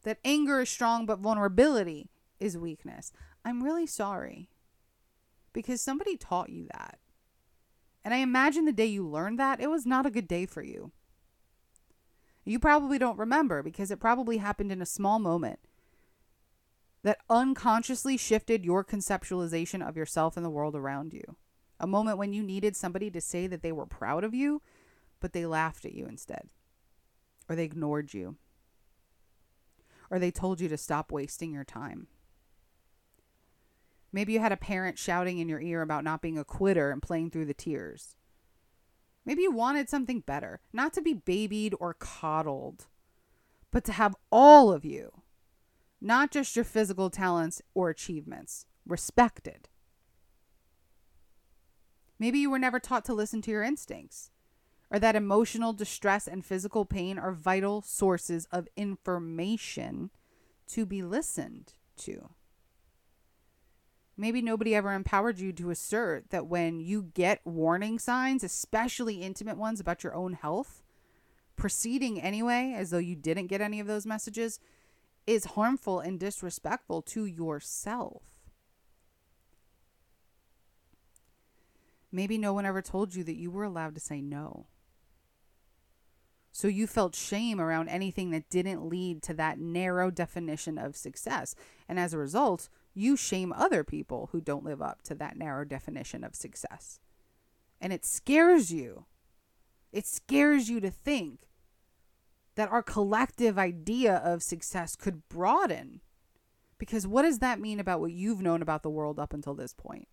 that 0.03 0.18
anger 0.25 0.61
is 0.61 0.68
strong 0.68 1.07
but 1.07 1.18
vulnerability 1.18 2.11
is 2.38 2.59
weakness. 2.59 3.12
I'm 3.44 3.62
really 3.62 3.87
sorry 3.87 4.51
because 5.53 5.81
somebody 5.81 6.16
taught 6.16 6.51
you 6.51 6.66
that. 6.72 6.99
And 8.05 8.12
I 8.12 8.18
imagine 8.18 8.66
the 8.66 8.72
day 8.72 8.87
you 8.87 9.09
learned 9.09 9.38
that, 9.40 9.61
it 9.61 9.70
was 9.70 9.87
not 9.87 10.07
a 10.07 10.11
good 10.11 10.29
day 10.29 10.46
for 10.46 10.62
you. 10.62 10.92
You 12.44 12.61
probably 12.61 12.99
don't 12.99 13.18
remember 13.18 13.62
because 13.62 13.90
it 13.90 13.99
probably 13.99 14.37
happened 14.37 14.70
in 14.70 14.81
a 14.81 14.87
small 14.87 15.18
moment 15.18 15.59
that 17.07 17.19
unconsciously 17.31 18.16
shifted 18.16 18.64
your 18.64 18.83
conceptualization 18.83 19.81
of 19.81 19.97
yourself 19.97 20.37
and 20.37 20.45
the 20.45 20.51
world 20.51 20.75
around 20.75 21.12
you. 21.12 21.37
A 21.79 21.87
moment 21.87 22.19
when 22.19 22.33
you 22.33 22.42
needed 22.42 22.75
somebody 22.75 23.12
to 23.12 23.21
say 23.21 23.47
that 23.47 23.62
they 23.62 23.71
were 23.71 23.87
proud 23.87 24.25
of 24.25 24.35
you, 24.35 24.61
but 25.21 25.33
they 25.33 25.47
laughed 25.47 25.85
at 25.85 25.95
you 25.95 26.07
instead, 26.07 26.49
or 27.49 27.55
they 27.55 27.62
ignored 27.62 28.12
you, 28.12 28.38
or 30.11 30.19
they 30.19 30.33
told 30.33 30.61
you 30.61 30.69
to 30.69 30.77
stop 30.77 31.12
wasting 31.12 31.53
your 31.53 31.62
time. 31.62 32.09
Maybe 34.11 34.33
you 34.33 34.40
had 34.40 34.51
a 34.51 34.57
parent 34.57 34.99
shouting 34.99 35.38
in 35.38 35.49
your 35.49 35.61
ear 35.61 35.83
about 35.83 36.03
not 36.03 36.21
being 36.21 36.38
a 36.38 36.45
quitter 36.45 36.90
and 36.90 37.01
playing 37.01 37.31
through 37.31 37.47
the 37.47 37.55
tears. 37.55 38.16
Maybe 39.25 39.42
you 39.42 39.53
wanted 39.53 39.88
something 39.88 40.23
better, 40.27 40.59
not 40.73 40.92
to 40.95 41.03
be 41.03 41.14
babied 41.14 41.73
or 41.79 41.95
coddled, 41.95 42.87
but 43.71 43.85
to 43.85 43.92
have 43.92 44.16
all 44.33 44.73
of 44.73 44.85
you, 44.85 45.23
not 46.07 46.31
just 46.31 46.55
your 46.55 46.64
physical 46.64 47.11
talents 47.11 47.61
or 47.75 47.90
achievements, 47.90 48.64
respected. 48.87 49.69
Maybe 52.16 52.38
you 52.38 52.49
were 52.49 52.61
never 52.61 52.79
taught 52.79 53.05
to 53.07 53.12
listen 53.12 53.42
to 53.42 53.51
your 53.51 53.64
instincts, 53.64 54.31
or 54.88 55.01
that 55.01 55.16
emotional 55.16 55.73
distress 55.73 56.29
and 56.29 56.45
physical 56.45 56.85
pain 56.85 57.19
are 57.19 57.33
vital 57.33 57.83
sources 57.83 58.47
of 58.53 58.69
information 58.77 60.11
to 60.69 60.87
be 60.87 61.03
listened 61.03 61.73
to. 61.97 62.31
Maybe 64.16 64.40
nobody 64.40 64.77
ever 64.77 64.92
empowered 64.92 65.40
you 65.40 65.53
to 65.55 65.71
assert 65.71 66.31
that 66.31 66.47
when 66.47 66.79
you 66.79 67.11
get 67.14 67.45
warning 67.45 67.99
signs, 67.99 68.45
especially 68.45 69.23
intimate 69.23 69.59
ones 69.59 69.81
about 69.81 70.05
your 70.05 70.14
own 70.14 70.35
health, 70.35 70.85
proceeding 71.57 72.21
anyway 72.21 72.75
as 72.77 72.90
though 72.90 72.99
you 72.99 73.16
didn't 73.16 73.49
get 73.49 73.61
any 73.61 73.81
of 73.81 73.88
those 73.88 74.07
messages 74.07 74.61
is 75.27 75.45
harmful 75.45 76.01
and 76.01 76.21
disrespectful 76.21 77.03
to 77.03 77.25
yourself. 77.27 78.23
Maybe 82.12 82.39
no 82.39 82.53
one 82.53 82.65
ever 82.65 82.83
told 82.83 83.15
you 83.15 83.25
that 83.25 83.37
you 83.37 83.51
were 83.51 83.65
allowed 83.65 83.95
to 83.95 84.01
say 84.01 84.21
no. 84.21 84.67
So 86.53 86.69
you 86.69 86.87
felt 86.87 87.15
shame 87.15 87.61
around 87.61 87.89
anything 87.89 88.31
that 88.31 88.49
didn't 88.49 88.89
lead 88.89 89.23
to 89.25 89.35
that 89.35 89.59
narrow 89.59 90.11
definition 90.11 90.79
of 90.79 90.97
success. 90.97 91.55
And 91.87 92.01
as 92.01 92.15
a 92.15 92.19
result, 92.19 92.71
you 92.95 93.15
shame 93.15 93.53
other 93.53 93.85
people 93.85 94.31
who 94.33 94.41
don't 94.41 94.65
live 94.65 94.81
up 94.81 95.03
to 95.03 95.15
that 95.17 95.37
narrow 95.37 95.67
definition 95.67 96.25
of 96.25 96.35
success. 96.35 96.99
And 97.79 97.93
it 97.93 98.07
scares 98.07 98.73
you. 98.73 99.05
It 99.93 100.07
scares 100.07 100.71
you 100.71 100.81
to 100.81 100.91
think 100.91 101.41
that 102.57 102.71
our 102.71 102.83
collective 102.83 103.59
idea 103.59 104.16
of 104.16 104.42
success 104.42 104.97
could 104.97 105.29
broaden. 105.29 106.01
Because 106.79 107.07
what 107.07 107.23
does 107.23 107.38
that 107.38 107.61
mean 107.61 107.79
about 107.79 108.01
what 108.01 108.12
you've 108.12 108.42
known 108.42 108.61
about 108.61 108.83
the 108.83 108.90
world 108.90 109.19
up 109.19 109.33
until 109.33 109.55
this 109.55 109.73
point? 109.73 110.09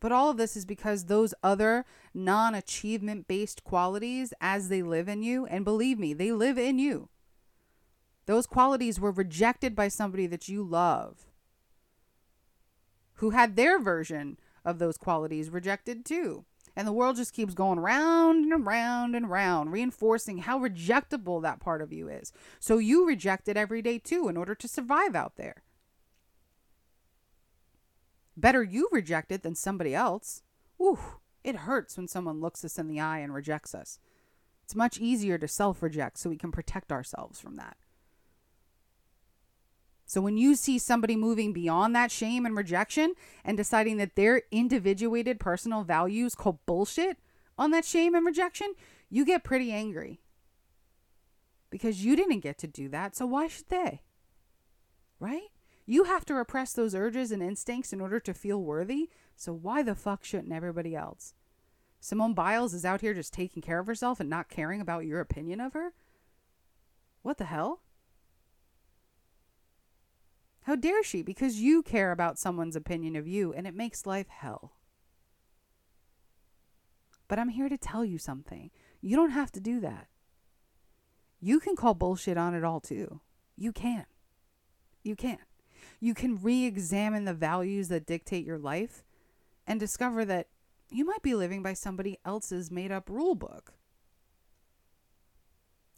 But 0.00 0.12
all 0.12 0.30
of 0.30 0.36
this 0.36 0.56
is 0.56 0.66
because 0.66 1.04
those 1.04 1.32
other 1.42 1.86
non 2.12 2.54
achievement 2.54 3.26
based 3.26 3.64
qualities, 3.64 4.34
as 4.40 4.68
they 4.68 4.82
live 4.82 5.08
in 5.08 5.22
you, 5.22 5.46
and 5.46 5.64
believe 5.64 5.98
me, 5.98 6.12
they 6.12 6.30
live 6.30 6.58
in 6.58 6.78
you, 6.78 7.08
those 8.26 8.46
qualities 8.46 9.00
were 9.00 9.10
rejected 9.10 9.74
by 9.74 9.88
somebody 9.88 10.26
that 10.26 10.48
you 10.48 10.62
love, 10.62 11.26
who 13.14 13.30
had 13.30 13.56
their 13.56 13.80
version 13.80 14.38
of 14.64 14.78
those 14.78 14.98
qualities 14.98 15.48
rejected 15.48 16.04
too. 16.04 16.44
And 16.76 16.88
the 16.88 16.92
world 16.92 17.16
just 17.16 17.32
keeps 17.32 17.54
going 17.54 17.78
round 17.78 18.52
and 18.52 18.66
round 18.66 19.14
and 19.14 19.30
round, 19.30 19.70
reinforcing 19.70 20.38
how 20.38 20.58
rejectable 20.58 21.40
that 21.42 21.60
part 21.60 21.80
of 21.80 21.92
you 21.92 22.08
is. 22.08 22.32
So 22.58 22.78
you 22.78 23.06
reject 23.06 23.48
it 23.48 23.56
every 23.56 23.80
day 23.80 23.98
too 23.98 24.28
in 24.28 24.36
order 24.36 24.54
to 24.56 24.68
survive 24.68 25.14
out 25.14 25.36
there. 25.36 25.62
Better 28.36 28.62
you 28.62 28.88
reject 28.90 29.30
it 29.30 29.42
than 29.42 29.54
somebody 29.54 29.94
else. 29.94 30.42
Ooh, 30.80 30.98
it 31.44 31.56
hurts 31.56 31.96
when 31.96 32.08
someone 32.08 32.40
looks 32.40 32.64
us 32.64 32.78
in 32.78 32.88
the 32.88 32.98
eye 32.98 33.18
and 33.18 33.32
rejects 33.32 33.74
us. 33.74 34.00
It's 34.64 34.74
much 34.74 34.98
easier 34.98 35.38
to 35.38 35.46
self 35.46 35.82
reject 35.82 36.18
so 36.18 36.30
we 36.30 36.38
can 36.38 36.50
protect 36.50 36.90
ourselves 36.90 37.38
from 37.38 37.56
that. 37.56 37.76
So 40.06 40.20
when 40.20 40.36
you 40.36 40.54
see 40.54 40.78
somebody 40.78 41.16
moving 41.16 41.52
beyond 41.52 41.94
that 41.94 42.10
shame 42.10 42.44
and 42.44 42.56
rejection 42.56 43.14
and 43.44 43.56
deciding 43.56 43.96
that 43.98 44.16
their 44.16 44.42
individuated 44.50 45.40
personal 45.40 45.82
values 45.82 46.34
call 46.34 46.60
bullshit 46.66 47.18
on 47.56 47.70
that 47.70 47.84
shame 47.84 48.14
and 48.14 48.26
rejection, 48.26 48.74
you 49.08 49.24
get 49.24 49.44
pretty 49.44 49.72
angry. 49.72 50.20
Because 51.70 52.04
you 52.04 52.16
didn't 52.16 52.40
get 52.40 52.58
to 52.58 52.66
do 52.66 52.88
that, 52.90 53.16
so 53.16 53.26
why 53.26 53.48
should 53.48 53.68
they? 53.68 54.02
Right? 55.18 55.48
You 55.86 56.04
have 56.04 56.24
to 56.26 56.34
repress 56.34 56.72
those 56.72 56.94
urges 56.94 57.32
and 57.32 57.42
instincts 57.42 57.92
in 57.92 58.00
order 58.00 58.20
to 58.20 58.34
feel 58.34 58.62
worthy, 58.62 59.10
so 59.36 59.52
why 59.52 59.82
the 59.82 59.94
fuck 59.94 60.24
shouldn't 60.24 60.52
everybody 60.52 60.94
else? 60.94 61.34
Simone 62.00 62.34
Biles 62.34 62.74
is 62.74 62.84
out 62.84 63.00
here 63.00 63.14
just 63.14 63.32
taking 63.32 63.62
care 63.62 63.78
of 63.78 63.86
herself 63.86 64.20
and 64.20 64.28
not 64.28 64.50
caring 64.50 64.80
about 64.80 65.06
your 65.06 65.20
opinion 65.20 65.60
of 65.60 65.72
her? 65.72 65.94
What 67.22 67.38
the 67.38 67.46
hell? 67.46 67.80
How 70.64 70.76
dare 70.76 71.02
she? 71.02 71.22
Because 71.22 71.60
you 71.60 71.82
care 71.82 72.10
about 72.10 72.38
someone's 72.38 72.74
opinion 72.74 73.16
of 73.16 73.28
you, 73.28 73.52
and 73.52 73.66
it 73.66 73.74
makes 73.74 74.06
life 74.06 74.28
hell. 74.28 74.72
But 77.28 77.38
I'm 77.38 77.50
here 77.50 77.68
to 77.68 77.76
tell 77.76 78.04
you 78.04 78.16
something. 78.16 78.70
You 79.02 79.14
don't 79.14 79.30
have 79.30 79.52
to 79.52 79.60
do 79.60 79.80
that. 79.80 80.08
You 81.38 81.60
can 81.60 81.76
call 81.76 81.92
bullshit 81.92 82.38
on 82.38 82.54
it 82.54 82.64
all 82.64 82.80
too. 82.80 83.20
You 83.58 83.72
can. 83.72 84.06
You 85.02 85.14
can. 85.14 85.38
You 86.00 86.14
can 86.14 86.40
re 86.42 86.64
examine 86.64 87.26
the 87.26 87.34
values 87.34 87.88
that 87.88 88.06
dictate 88.06 88.46
your 88.46 88.58
life 88.58 89.04
and 89.66 89.78
discover 89.78 90.24
that 90.24 90.48
you 90.88 91.04
might 91.04 91.22
be 91.22 91.34
living 91.34 91.62
by 91.62 91.74
somebody 91.74 92.18
else's 92.24 92.70
made 92.70 92.90
up 92.90 93.10
rule 93.10 93.34
book. 93.34 93.74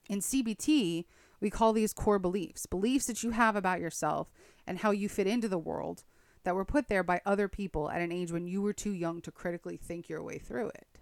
In 0.09 0.21
CBT, 0.21 1.05
we 1.41 1.51
call 1.51 1.73
these 1.73 1.93
core 1.93 2.19
beliefs, 2.19 2.67
beliefs 2.67 3.07
that 3.07 3.23
you 3.23 3.31
have 3.31 3.55
about 3.55 3.81
yourself 3.81 4.29
and 4.67 4.79
how 4.79 4.91
you 4.91 5.09
fit 5.09 5.27
into 5.27 5.49
the 5.49 5.59
world 5.59 6.05
that 6.45 6.55
were 6.55 6.65
put 6.65 6.89
there 6.89 7.03
by 7.03 7.21
other 7.27 7.49
people 7.49 7.91
at 7.91 8.01
an 8.01 8.13
age 8.13 8.31
when 8.31 8.47
you 8.47 8.63
were 8.63 8.73
too 8.73 8.93
young 8.93 9.21
to 9.21 9.33
critically 9.33 9.77
think 9.77 10.09
your 10.09 10.23
way 10.23 10.39
through 10.39 10.69
it. 10.69 11.01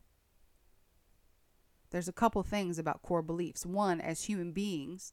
There's 1.90 2.08
a 2.08 2.12
couple 2.12 2.42
things 2.42 2.78
about 2.78 3.02
core 3.02 3.22
beliefs. 3.22 3.64
One, 3.64 4.00
as 4.00 4.24
human 4.24 4.52
beings, 4.52 5.12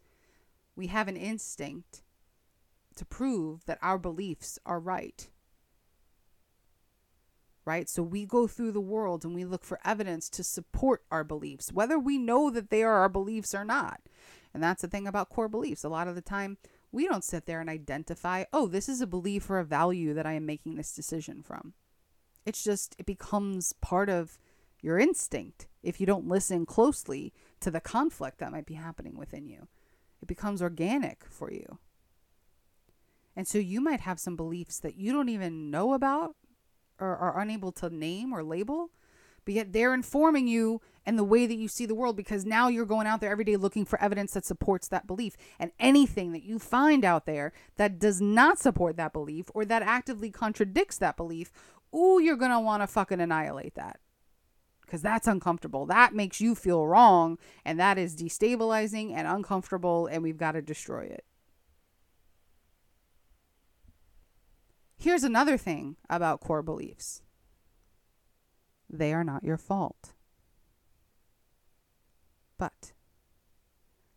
we 0.76 0.88
have 0.88 1.08
an 1.08 1.18
instinct 1.18 2.02
to 2.96 3.06
prove 3.06 3.66
that 3.66 3.78
our 3.82 3.98
beliefs 3.98 4.58
are 4.66 4.80
right. 4.80 5.30
Right? 7.66 7.88
So 7.88 8.02
we 8.02 8.26
go 8.26 8.48
through 8.48 8.72
the 8.72 8.82
world 8.82 9.24
and 9.24 9.36
we 9.36 9.46
look 9.46 9.64
for 9.64 9.80
evidence 9.86 10.28
to 10.30 10.44
support 10.44 11.04
our 11.12 11.24
beliefs, 11.24 11.72
whether 11.72 12.00
we 12.00 12.18
know 12.18 12.50
that 12.50 12.70
they 12.70 12.84
are 12.84 12.96
our 12.96 13.10
beliefs 13.10 13.54
or 13.54 13.64
not. 13.64 14.02
And 14.54 14.64
that's 14.64 14.82
the 14.82 14.88
thing 14.88 15.08
about 15.08 15.30
core 15.30 15.48
beliefs. 15.48 15.84
A 15.84 15.90
lot 15.90 16.08
of 16.08 16.16
the 16.16 16.22
time, 16.22 16.58
we 16.92 17.08
don't 17.08 17.24
sit 17.24 17.46
there 17.46 17.62
and 17.62 17.70
identify, 17.70 18.46
oh, 18.52 18.68
this 18.68 18.90
is 18.90 19.02
a 19.02 19.08
belief 19.08 19.50
or 19.50 19.60
a 19.60 19.66
value 19.66 20.14
that 20.14 20.26
I 20.26 20.34
am 20.34 20.46
making 20.46 20.76
this 20.76 20.94
decision 20.94 21.42
from. 21.42 21.74
It's 22.46 22.64
just, 22.64 22.96
it 22.98 23.06
becomes 23.06 23.74
part 23.74 24.10
of 24.10 24.38
your 24.82 24.98
instinct 24.98 25.68
if 25.84 26.00
you 26.00 26.06
don't 26.06 26.28
listen 26.28 26.66
closely 26.66 27.34
to 27.60 27.72
the 27.72 27.80
conflict 27.80 28.40
that 28.40 28.52
might 28.52 28.66
be 28.66 28.74
happening 28.74 29.16
within 29.18 29.48
you. 29.48 29.68
It 30.22 30.28
becomes 30.28 30.62
organic 30.62 31.24
for 31.30 31.52
you. 31.52 31.80
And 33.36 33.48
so 33.48 33.58
you 33.58 33.80
might 33.80 34.02
have 34.02 34.20
some 34.20 34.36
beliefs 34.36 34.80
that 34.80 34.96
you 34.96 35.14
don't 35.14 35.30
even 35.30 35.72
know 35.72 35.94
about 35.94 36.36
or 37.00 37.16
are 37.16 37.40
unable 37.40 37.72
to 37.74 37.90
name 37.90 38.34
or 38.34 38.44
label 38.44 38.92
but 39.46 39.54
yet 39.54 39.74
they're 39.74 39.94
informing 39.94 40.48
you 40.48 40.82
and 41.06 41.18
the 41.18 41.24
way 41.24 41.48
that 41.48 41.58
you 41.58 41.68
see 41.68 41.86
the 41.86 41.96
world 41.96 42.16
because 42.16 42.46
now 42.46 42.68
you're 42.68 42.86
going 42.86 43.08
out 43.08 43.22
there 43.22 43.32
every 43.32 43.44
day 43.44 43.56
looking 43.56 43.86
for 43.86 44.02
evidence 44.02 44.34
that 44.34 44.46
supports 44.46 44.88
that 44.88 45.08
belief. 45.08 45.36
And 45.60 45.72
anything 45.80 46.32
that 46.34 46.44
you 46.44 46.60
find 46.60 47.04
out 47.04 47.26
there 47.26 47.54
that 47.78 48.00
does 48.00 48.22
not 48.22 48.60
support 48.60 48.98
that 48.98 49.14
belief 49.14 49.50
or 49.54 49.66
that 49.66 49.82
actively 49.82 50.30
contradicts 50.30 50.98
that 51.00 51.18
belief, 51.18 51.52
ooh, 51.96 52.20
you're 52.22 52.36
going 52.36 52.52
to 52.52 52.60
want 52.60 52.84
to 52.84 52.88
fucking 52.88 53.20
annihilate 53.20 53.76
that. 53.76 54.00
Because 54.82 55.02
that's 55.02 55.28
uncomfortable. 55.28 55.86
That 55.86 56.14
makes 56.14 56.42
you 56.42 56.54
feel 56.54 56.86
wrong. 56.86 57.38
And 57.66 57.80
that 57.80 57.98
is 57.98 58.16
destabilizing 58.16 59.14
and 59.16 59.28
uncomfortable. 59.28 60.06
And 60.08 60.22
we've 60.22 60.38
got 60.38 60.52
to 60.52 60.62
destroy 60.62 61.04
it. 61.04 61.26
Here's 64.98 65.24
another 65.24 65.58
thing 65.58 65.96
about 66.10 66.42
core 66.42 66.62
beliefs 66.62 67.24
they 68.88 69.14
are 69.14 69.24
not 69.24 69.44
your 69.44 69.58
fault. 69.58 70.14
But 72.62 72.92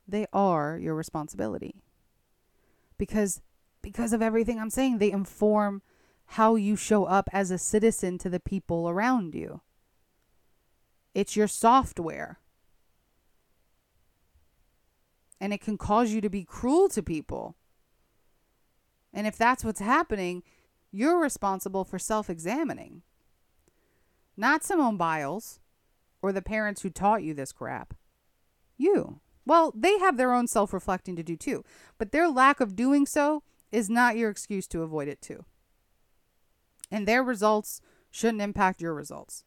they 0.06 0.26
are 0.32 0.78
your 0.78 0.94
responsibility. 0.94 1.82
Because 2.98 3.40
because 3.82 4.12
of 4.12 4.22
everything 4.22 4.58
I'm 4.58 4.70
saying, 4.70 4.98
they 4.98 5.12
inform 5.12 5.82
how 6.26 6.54
you 6.54 6.74
show 6.74 7.04
up 7.04 7.28
as 7.32 7.50
a 7.50 7.58
citizen 7.58 8.16
to 8.18 8.30
the 8.30 8.40
people 8.40 8.88
around 8.88 9.34
you. 9.34 9.60
It's 11.14 11.36
your 11.36 11.48
software. 11.48 12.38
And 15.40 15.52
it 15.52 15.60
can 15.60 15.76
cause 15.76 16.12
you 16.12 16.22
to 16.22 16.30
be 16.30 16.44
cruel 16.44 16.88
to 16.90 17.02
people. 17.02 17.56
And 19.12 19.26
if 19.26 19.36
that's 19.36 19.64
what's 19.64 19.80
happening, 19.80 20.42
you're 20.90 21.20
responsible 21.20 21.84
for 21.84 21.98
self 21.98 22.30
examining. 22.30 23.02
Not 24.36 24.64
Simone 24.64 24.96
Biles 24.96 25.60
or 26.22 26.32
the 26.32 26.42
parents 26.42 26.82
who 26.82 26.90
taught 26.90 27.22
you 27.22 27.34
this 27.34 27.52
crap. 27.52 27.94
You. 28.76 29.20
Well, 29.46 29.72
they 29.74 29.98
have 29.98 30.16
their 30.16 30.32
own 30.32 30.46
self 30.46 30.72
reflecting 30.72 31.16
to 31.16 31.22
do 31.22 31.36
too, 31.36 31.64
but 31.98 32.12
their 32.12 32.28
lack 32.28 32.60
of 32.60 32.76
doing 32.76 33.06
so 33.06 33.42
is 33.70 33.90
not 33.90 34.16
your 34.16 34.30
excuse 34.30 34.66
to 34.68 34.82
avoid 34.82 35.08
it 35.08 35.20
too. 35.20 35.44
And 36.90 37.06
their 37.06 37.22
results 37.22 37.80
shouldn't 38.10 38.42
impact 38.42 38.80
your 38.80 38.94
results. 38.94 39.44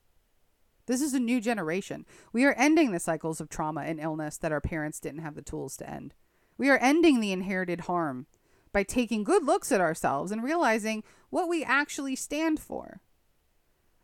This 0.85 1.01
is 1.01 1.13
a 1.13 1.19
new 1.19 1.41
generation. 1.41 2.05
We 2.31 2.45
are 2.45 2.53
ending 2.53 2.91
the 2.91 2.99
cycles 2.99 3.41
of 3.41 3.49
trauma 3.49 3.81
and 3.81 3.99
illness 3.99 4.37
that 4.37 4.51
our 4.51 4.61
parents 4.61 4.99
didn't 4.99 5.21
have 5.21 5.35
the 5.35 5.41
tools 5.41 5.75
to 5.77 5.89
end. 5.89 6.13
We 6.57 6.69
are 6.69 6.77
ending 6.77 7.19
the 7.19 7.31
inherited 7.31 7.81
harm 7.81 8.27
by 8.71 8.83
taking 8.83 9.23
good 9.23 9.43
looks 9.43 9.71
at 9.71 9.81
ourselves 9.81 10.31
and 10.31 10.43
realizing 10.43 11.03
what 11.29 11.49
we 11.49 11.63
actually 11.63 12.15
stand 12.15 12.59
for 12.59 13.01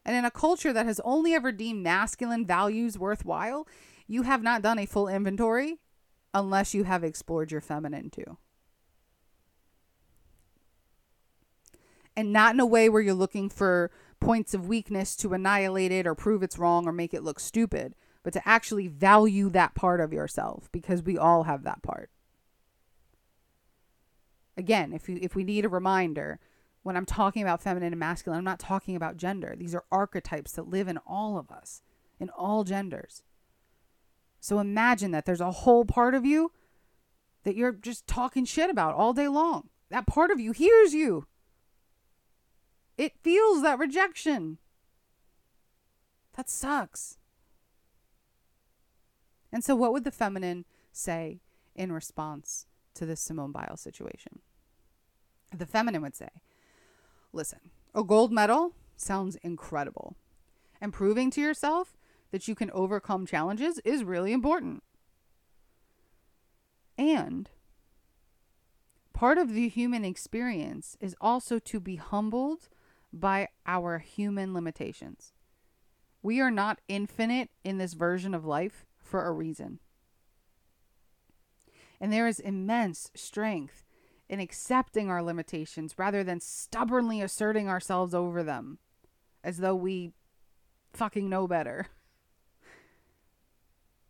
And 0.05 0.15
in 0.15 0.25
a 0.25 0.31
culture 0.31 0.73
that 0.73 0.85
has 0.85 0.99
only 1.05 1.33
ever 1.33 1.51
deemed 1.51 1.83
masculine 1.83 2.45
values 2.45 2.97
worthwhile, 2.97 3.67
you 4.07 4.23
have 4.23 4.43
not 4.43 4.61
done 4.61 4.79
a 4.79 4.85
full 4.85 5.07
inventory 5.07 5.79
unless 6.33 6.73
you 6.73 6.83
have 6.83 7.03
explored 7.03 7.51
your 7.51 7.61
feminine 7.61 8.09
too. 8.09 8.37
And 12.15 12.31
not 12.31 12.53
in 12.53 12.59
a 12.59 12.65
way 12.65 12.89
where 12.89 13.01
you're 13.01 13.13
looking 13.13 13.49
for 13.49 13.91
points 14.19 14.53
of 14.53 14.67
weakness 14.67 15.15
to 15.17 15.33
annihilate 15.33 15.91
it 15.91 16.07
or 16.07 16.15
prove 16.15 16.43
it's 16.43 16.59
wrong 16.59 16.87
or 16.87 16.91
make 16.91 17.13
it 17.13 17.23
look 17.23 17.39
stupid, 17.39 17.95
but 18.23 18.33
to 18.33 18.47
actually 18.47 18.87
value 18.87 19.49
that 19.49 19.75
part 19.75 19.99
of 19.99 20.13
yourself 20.13 20.69
because 20.71 21.03
we 21.03 21.17
all 21.17 21.43
have 21.43 21.63
that 21.63 21.81
part. 21.81 22.09
Again, 24.55 24.93
if 24.93 25.09
you 25.09 25.17
if 25.21 25.35
we 25.35 25.43
need 25.43 25.65
a 25.65 25.69
reminder, 25.69 26.39
when 26.83 26.95
I'm 26.95 27.05
talking 27.05 27.41
about 27.41 27.61
feminine 27.61 27.93
and 27.93 27.99
masculine, 27.99 28.37
I'm 28.37 28.43
not 28.43 28.59
talking 28.59 28.95
about 28.95 29.17
gender. 29.17 29.55
These 29.57 29.73
are 29.73 29.85
archetypes 29.91 30.51
that 30.53 30.69
live 30.69 30.87
in 30.87 30.99
all 31.07 31.37
of 31.37 31.49
us, 31.49 31.81
in 32.19 32.29
all 32.29 32.63
genders. 32.63 33.23
So 34.43 34.59
imagine 34.59 35.11
that 35.11 35.23
there's 35.25 35.39
a 35.39 35.51
whole 35.51 35.85
part 35.85 36.13
of 36.13 36.25
you 36.25 36.51
that 37.45 37.55
you're 37.55 37.71
just 37.71 38.05
talking 38.07 38.43
shit 38.43 38.69
about 38.69 38.93
all 38.93 39.13
day 39.13 39.29
long. 39.29 39.69
That 39.89 40.05
part 40.05 40.31
of 40.31 40.39
you 40.41 40.51
hears 40.51 40.93
you. 40.93 41.27
It 42.97 43.13
feels 43.23 43.61
that 43.61 43.79
rejection. 43.79 44.57
That 46.35 46.49
sucks. 46.49 47.17
And 49.49 49.63
so, 49.63 49.77
what 49.77 49.93
would 49.93 50.03
the 50.03 50.11
feminine 50.11 50.65
say 50.91 51.39
in 51.73 51.93
response 51.93 52.65
to 52.95 53.05
this 53.05 53.21
Simone 53.21 53.53
Biles 53.53 53.79
situation? 53.79 54.39
The 55.55 55.65
feminine 55.65 56.01
would 56.01 56.17
say, 56.17 56.29
Listen, 57.31 57.71
a 57.95 58.03
gold 58.03 58.33
medal 58.33 58.75
sounds 58.97 59.37
incredible. 59.37 60.17
And 60.81 60.91
proving 60.91 61.31
to 61.31 61.39
yourself 61.39 61.95
that 62.33 62.47
you 62.47 62.55
can 62.55 62.71
overcome 62.71 63.27
challenges 63.27 63.77
is 63.85 64.03
really 64.03 64.33
important. 64.33 64.81
And 66.97 67.47
part 69.13 69.37
of 69.37 69.53
the 69.53 69.69
human 69.69 70.03
experience 70.03 70.97
is 70.99 71.15
also 71.21 71.59
to 71.59 71.79
be 71.79 71.97
humbled 71.97 72.69
by 73.13 73.49
our 73.67 73.99
human 73.99 74.51
limitations. 74.51 75.31
We 76.23 76.41
are 76.41 76.49
not 76.49 76.81
infinite 76.87 77.51
in 77.63 77.77
this 77.77 77.93
version 77.93 78.33
of 78.33 78.45
life 78.45 78.83
for 78.99 79.27
a 79.27 79.31
reason. 79.31 79.77
And 82.01 82.11
there 82.11 82.27
is 82.27 82.39
immense 82.39 83.11
strength 83.13 83.85
in 84.27 84.39
accepting 84.39 85.07
our 85.07 85.21
limitations 85.21 85.99
rather 85.99 86.23
than 86.23 86.39
stubbornly 86.39 87.21
asserting 87.21 87.69
ourselves 87.69 88.15
over 88.15 88.41
them 88.41 88.79
as 89.43 89.59
though 89.59 89.75
we 89.75 90.13
fucking 90.93 91.29
know 91.29 91.47
better. 91.47 91.89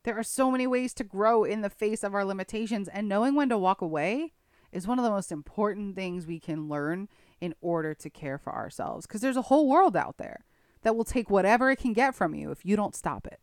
There 0.03 0.17
are 0.17 0.23
so 0.23 0.51
many 0.51 0.67
ways 0.67 0.93
to 0.95 1.03
grow 1.03 1.43
in 1.43 1.61
the 1.61 1.69
face 1.69 2.03
of 2.03 2.13
our 2.13 2.25
limitations, 2.25 2.87
and 2.87 3.07
knowing 3.07 3.35
when 3.35 3.49
to 3.49 3.57
walk 3.57 3.81
away 3.81 4.33
is 4.71 4.87
one 4.87 4.99
of 4.99 5.05
the 5.05 5.11
most 5.11 5.31
important 5.31 5.95
things 5.95 6.27
we 6.27 6.39
can 6.39 6.67
learn 6.67 7.07
in 7.39 7.53
order 7.61 7.93
to 7.93 8.09
care 8.09 8.37
for 8.37 8.53
ourselves. 8.53 9.05
Because 9.05 9.21
there's 9.21 9.37
a 9.37 9.43
whole 9.43 9.67
world 9.69 9.95
out 9.95 10.17
there 10.17 10.43
that 10.81 10.95
will 10.95 11.05
take 11.05 11.29
whatever 11.29 11.71
it 11.71 11.79
can 11.79 11.93
get 11.93 12.15
from 12.15 12.35
you 12.35 12.51
if 12.51 12.65
you 12.65 12.75
don't 12.75 12.95
stop 12.95 13.25
it. 13.27 13.39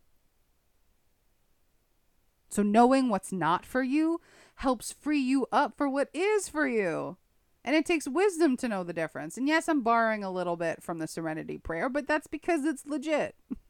So, 2.50 2.62
knowing 2.62 3.08
what's 3.08 3.32
not 3.32 3.64
for 3.64 3.82
you 3.82 4.20
helps 4.56 4.92
free 4.92 5.20
you 5.20 5.46
up 5.52 5.76
for 5.76 5.88
what 5.88 6.10
is 6.12 6.48
for 6.48 6.66
you. 6.66 7.16
And 7.64 7.76
it 7.76 7.86
takes 7.86 8.08
wisdom 8.08 8.56
to 8.58 8.68
know 8.68 8.82
the 8.82 8.92
difference. 8.92 9.36
And 9.36 9.46
yes, 9.46 9.68
I'm 9.68 9.82
borrowing 9.82 10.24
a 10.24 10.30
little 10.30 10.56
bit 10.56 10.82
from 10.82 10.98
the 10.98 11.06
serenity 11.06 11.58
prayer, 11.58 11.88
but 11.88 12.08
that's 12.08 12.26
because 12.26 12.64
it's 12.64 12.86
legit. 12.86 13.36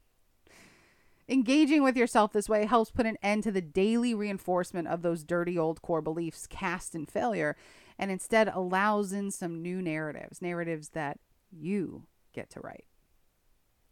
Engaging 1.31 1.85
with 1.85 1.97
yourself 1.97 2.33
this 2.33 2.49
way 2.49 2.67
helps 2.67 2.91
put 2.91 3.07
an 3.07 3.17
end 3.23 3.45
to 3.45 3.53
the 3.53 3.61
daily 3.61 4.13
reinforcement 4.15 4.89
of 4.89 5.03
those 5.03 5.23
dirty 5.23 5.57
old 5.57 5.81
core 5.81 6.03
beliefs 6.03 6.49
cast 6.49 6.93
in 6.93 7.07
failure 7.07 7.57
and 7.97 8.11
instead 8.11 8.49
allows 8.49 9.13
in 9.13 9.31
some 9.31 9.63
new 9.63 9.81
narratives, 9.81 10.43
narratives 10.43 10.89
that 10.89 11.21
you 11.53 12.03
get 12.33 12.51
to 12.51 12.61
write. 12.61 12.85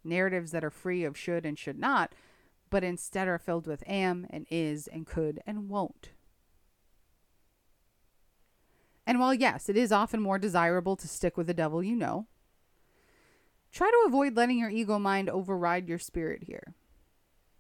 Narratives 0.03 0.51
that 0.51 0.65
are 0.65 0.71
free 0.71 1.05
of 1.05 1.17
should 1.17 1.47
and 1.47 1.57
should 1.57 1.79
not, 1.79 2.13
but 2.71 2.83
instead 2.83 3.29
are 3.29 3.39
filled 3.39 3.69
with 3.69 3.85
am 3.87 4.27
and 4.31 4.45
is 4.51 4.89
and 4.89 5.07
could 5.07 5.41
and 5.47 5.69
won't. 5.69 6.11
And 9.07 9.21
while, 9.21 9.33
yes, 9.33 9.69
it 9.69 9.77
is 9.77 9.93
often 9.93 10.21
more 10.21 10.41
desirable 10.41 10.97
to 10.97 11.07
stick 11.07 11.37
with 11.37 11.47
the 11.47 11.55
devil 11.55 11.85
you 11.85 11.95
know, 11.95 12.27
try 13.71 13.89
to 13.89 14.05
avoid 14.09 14.35
letting 14.35 14.59
your 14.59 14.71
ego 14.71 14.99
mind 14.99 15.31
override 15.31 15.89
your 15.89 16.01
spirit 16.01 16.43
here. 16.43 16.75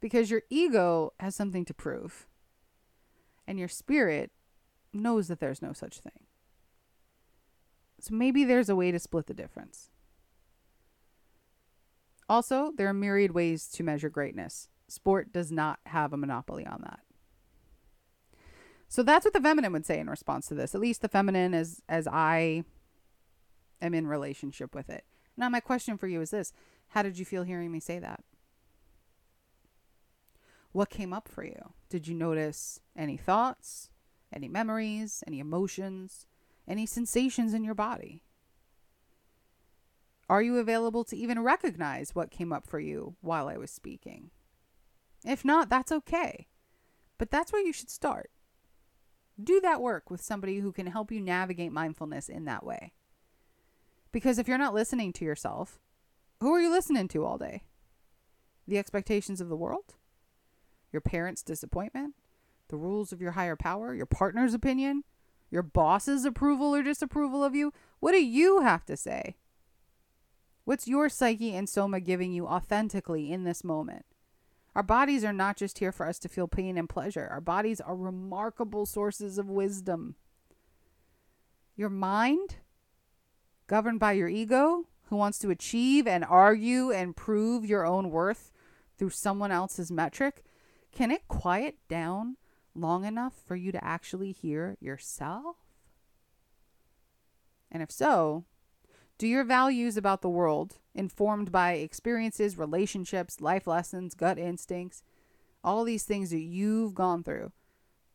Because 0.00 0.30
your 0.30 0.42
ego 0.48 1.12
has 1.18 1.34
something 1.34 1.64
to 1.64 1.74
prove, 1.74 2.26
and 3.46 3.58
your 3.58 3.68
spirit 3.68 4.30
knows 4.92 5.28
that 5.28 5.40
there's 5.40 5.62
no 5.62 5.72
such 5.72 5.98
thing. 5.98 6.24
So 8.00 8.14
maybe 8.14 8.44
there's 8.44 8.68
a 8.68 8.76
way 8.76 8.92
to 8.92 8.98
split 8.98 9.26
the 9.26 9.34
difference. 9.34 9.90
Also, 12.28 12.72
there 12.76 12.88
are 12.88 12.94
myriad 12.94 13.32
ways 13.32 13.68
to 13.68 13.82
measure 13.82 14.10
greatness. 14.10 14.68
Sport 14.86 15.32
does 15.32 15.50
not 15.50 15.80
have 15.86 16.12
a 16.12 16.16
monopoly 16.16 16.66
on 16.66 16.82
that. 16.82 17.00
So 18.88 19.02
that's 19.02 19.24
what 19.24 19.34
the 19.34 19.40
feminine 19.40 19.72
would 19.72 19.86
say 19.86 19.98
in 19.98 20.08
response 20.08 20.46
to 20.46 20.54
this. 20.54 20.74
At 20.74 20.80
least 20.80 21.02
the 21.02 21.08
feminine 21.08 21.54
as 21.54 21.82
as 21.88 22.06
I 22.06 22.64
am 23.82 23.94
in 23.94 24.06
relationship 24.06 24.74
with 24.74 24.88
it. 24.88 25.04
Now 25.36 25.48
my 25.48 25.60
question 25.60 25.98
for 25.98 26.06
you 26.06 26.20
is 26.20 26.30
this. 26.30 26.52
How 26.88 27.02
did 27.02 27.18
you 27.18 27.24
feel 27.24 27.42
hearing 27.42 27.70
me 27.70 27.80
say 27.80 27.98
that? 27.98 28.24
What 30.72 30.90
came 30.90 31.12
up 31.12 31.28
for 31.28 31.44
you? 31.44 31.74
Did 31.88 32.06
you 32.06 32.14
notice 32.14 32.80
any 32.96 33.16
thoughts, 33.16 33.90
any 34.32 34.48
memories, 34.48 35.24
any 35.26 35.40
emotions, 35.40 36.26
any 36.66 36.86
sensations 36.86 37.54
in 37.54 37.64
your 37.64 37.74
body? 37.74 38.24
Are 40.28 40.42
you 40.42 40.58
available 40.58 41.04
to 41.04 41.16
even 41.16 41.42
recognize 41.42 42.14
what 42.14 42.30
came 42.30 42.52
up 42.52 42.66
for 42.66 42.78
you 42.78 43.16
while 43.20 43.48
I 43.48 43.56
was 43.56 43.70
speaking? 43.70 44.30
If 45.24 45.44
not, 45.44 45.70
that's 45.70 45.90
okay. 45.90 46.48
But 47.16 47.30
that's 47.30 47.52
where 47.52 47.64
you 47.64 47.72
should 47.72 47.90
start 47.90 48.30
do 49.42 49.60
that 49.60 49.80
work 49.80 50.10
with 50.10 50.20
somebody 50.20 50.58
who 50.58 50.72
can 50.72 50.86
help 50.86 51.12
you 51.12 51.20
navigate 51.20 51.72
mindfulness 51.72 52.28
in 52.28 52.44
that 52.46 52.64
way. 52.64 52.92
Because 54.10 54.38
if 54.38 54.48
you're 54.48 54.58
not 54.58 54.74
listening 54.74 55.12
to 55.14 55.24
yourself, 55.24 55.78
who 56.40 56.52
are 56.52 56.60
you 56.60 56.70
listening 56.70 57.08
to 57.08 57.24
all 57.24 57.38
day? 57.38 57.62
The 58.66 58.78
expectations 58.78 59.40
of 59.40 59.48
the 59.48 59.56
world? 59.56 59.94
Your 60.92 61.00
parents' 61.00 61.42
disappointment? 61.42 62.14
The 62.68 62.76
rules 62.76 63.12
of 63.12 63.20
your 63.20 63.32
higher 63.32 63.56
power? 63.56 63.94
Your 63.94 64.06
partner's 64.06 64.54
opinion? 64.54 65.04
Your 65.50 65.62
boss's 65.62 66.24
approval 66.24 66.74
or 66.74 66.82
disapproval 66.82 67.42
of 67.42 67.54
you? 67.54 67.72
What 68.00 68.12
do 68.12 68.24
you 68.24 68.60
have 68.60 68.84
to 68.86 68.96
say? 68.96 69.36
What's 70.64 70.86
your 70.86 71.08
psyche 71.08 71.54
and 71.54 71.68
soma 71.68 72.00
giving 72.00 72.32
you 72.32 72.46
authentically 72.46 73.32
in 73.32 73.44
this 73.44 73.64
moment? 73.64 74.04
Our 74.74 74.82
bodies 74.82 75.24
are 75.24 75.32
not 75.32 75.56
just 75.56 75.78
here 75.78 75.92
for 75.92 76.06
us 76.06 76.18
to 76.20 76.28
feel 76.28 76.46
pain 76.46 76.76
and 76.76 76.88
pleasure, 76.88 77.26
our 77.30 77.40
bodies 77.40 77.80
are 77.80 77.96
remarkable 77.96 78.84
sources 78.84 79.38
of 79.38 79.48
wisdom. 79.48 80.14
Your 81.74 81.88
mind, 81.88 82.56
governed 83.66 83.98
by 83.98 84.12
your 84.12 84.28
ego, 84.28 84.84
who 85.04 85.16
wants 85.16 85.38
to 85.38 85.50
achieve 85.50 86.06
and 86.06 86.24
argue 86.24 86.92
and 86.92 87.16
prove 87.16 87.64
your 87.64 87.86
own 87.86 88.10
worth 88.10 88.52
through 88.98 89.10
someone 89.10 89.50
else's 89.50 89.90
metric, 89.90 90.44
can 90.92 91.10
it 91.10 91.28
quiet 91.28 91.76
down 91.88 92.36
long 92.74 93.04
enough 93.04 93.34
for 93.46 93.56
you 93.56 93.72
to 93.72 93.84
actually 93.84 94.32
hear 94.32 94.76
yourself? 94.80 95.56
And 97.70 97.82
if 97.82 97.90
so, 97.90 98.44
do 99.18 99.26
your 99.26 99.44
values 99.44 99.96
about 99.96 100.22
the 100.22 100.28
world, 100.28 100.76
informed 100.94 101.50
by 101.50 101.72
experiences, 101.72 102.56
relationships, 102.56 103.40
life 103.40 103.66
lessons, 103.66 104.14
gut 104.14 104.38
instincts, 104.38 105.02
all 105.64 105.84
these 105.84 106.04
things 106.04 106.30
that 106.30 106.40
you've 106.40 106.94
gone 106.94 107.24
through, 107.24 107.52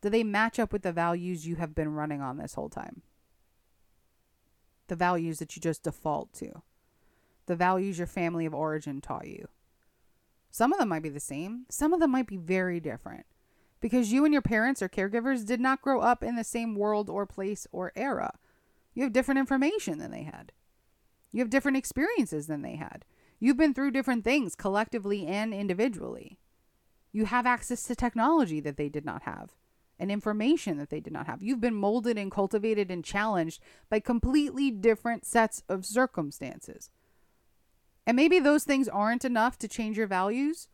do 0.00 0.08
they 0.08 0.24
match 0.24 0.58
up 0.58 0.72
with 0.72 0.82
the 0.82 0.92
values 0.92 1.46
you 1.46 1.56
have 1.56 1.74
been 1.74 1.94
running 1.94 2.20
on 2.20 2.38
this 2.38 2.54
whole 2.54 2.68
time? 2.68 3.02
The 4.88 4.96
values 4.96 5.38
that 5.38 5.54
you 5.56 5.62
just 5.62 5.82
default 5.82 6.32
to, 6.34 6.62
the 7.46 7.56
values 7.56 7.98
your 7.98 8.06
family 8.06 8.46
of 8.46 8.54
origin 8.54 9.00
taught 9.00 9.26
you. 9.26 9.48
Some 10.54 10.72
of 10.72 10.78
them 10.78 10.90
might 10.90 11.02
be 11.02 11.08
the 11.08 11.18
same, 11.18 11.66
some 11.68 11.92
of 11.92 11.98
them 11.98 12.12
might 12.12 12.28
be 12.28 12.36
very 12.36 12.78
different 12.78 13.26
because 13.80 14.12
you 14.12 14.24
and 14.24 14.32
your 14.32 14.40
parents 14.40 14.80
or 14.80 14.88
caregivers 14.88 15.44
did 15.44 15.58
not 15.58 15.82
grow 15.82 16.00
up 16.00 16.22
in 16.22 16.36
the 16.36 16.44
same 16.44 16.76
world 16.76 17.10
or 17.10 17.26
place 17.26 17.66
or 17.72 17.90
era. 17.96 18.38
You 18.94 19.02
have 19.02 19.12
different 19.12 19.40
information 19.40 19.98
than 19.98 20.12
they 20.12 20.22
had. 20.22 20.52
You 21.32 21.40
have 21.40 21.50
different 21.50 21.76
experiences 21.76 22.46
than 22.46 22.62
they 22.62 22.76
had. 22.76 23.04
You've 23.40 23.56
been 23.56 23.74
through 23.74 23.90
different 23.90 24.22
things 24.22 24.54
collectively 24.54 25.26
and 25.26 25.52
individually. 25.52 26.38
You 27.10 27.24
have 27.24 27.46
access 27.46 27.82
to 27.88 27.96
technology 27.96 28.60
that 28.60 28.76
they 28.76 28.88
did 28.88 29.04
not 29.04 29.22
have 29.22 29.56
and 29.98 30.08
information 30.08 30.78
that 30.78 30.88
they 30.88 31.00
did 31.00 31.12
not 31.12 31.26
have. 31.26 31.42
You've 31.42 31.60
been 31.60 31.74
molded 31.74 32.16
and 32.16 32.30
cultivated 32.30 32.92
and 32.92 33.04
challenged 33.04 33.60
by 33.88 33.98
completely 33.98 34.70
different 34.70 35.26
sets 35.26 35.64
of 35.68 35.84
circumstances. 35.84 36.90
And 38.06 38.16
maybe 38.16 38.38
those 38.38 38.64
things 38.64 38.88
aren't 38.88 39.24
enough 39.24 39.58
to 39.58 39.68
change 39.68 39.96
your 39.96 40.06
values 40.06 40.68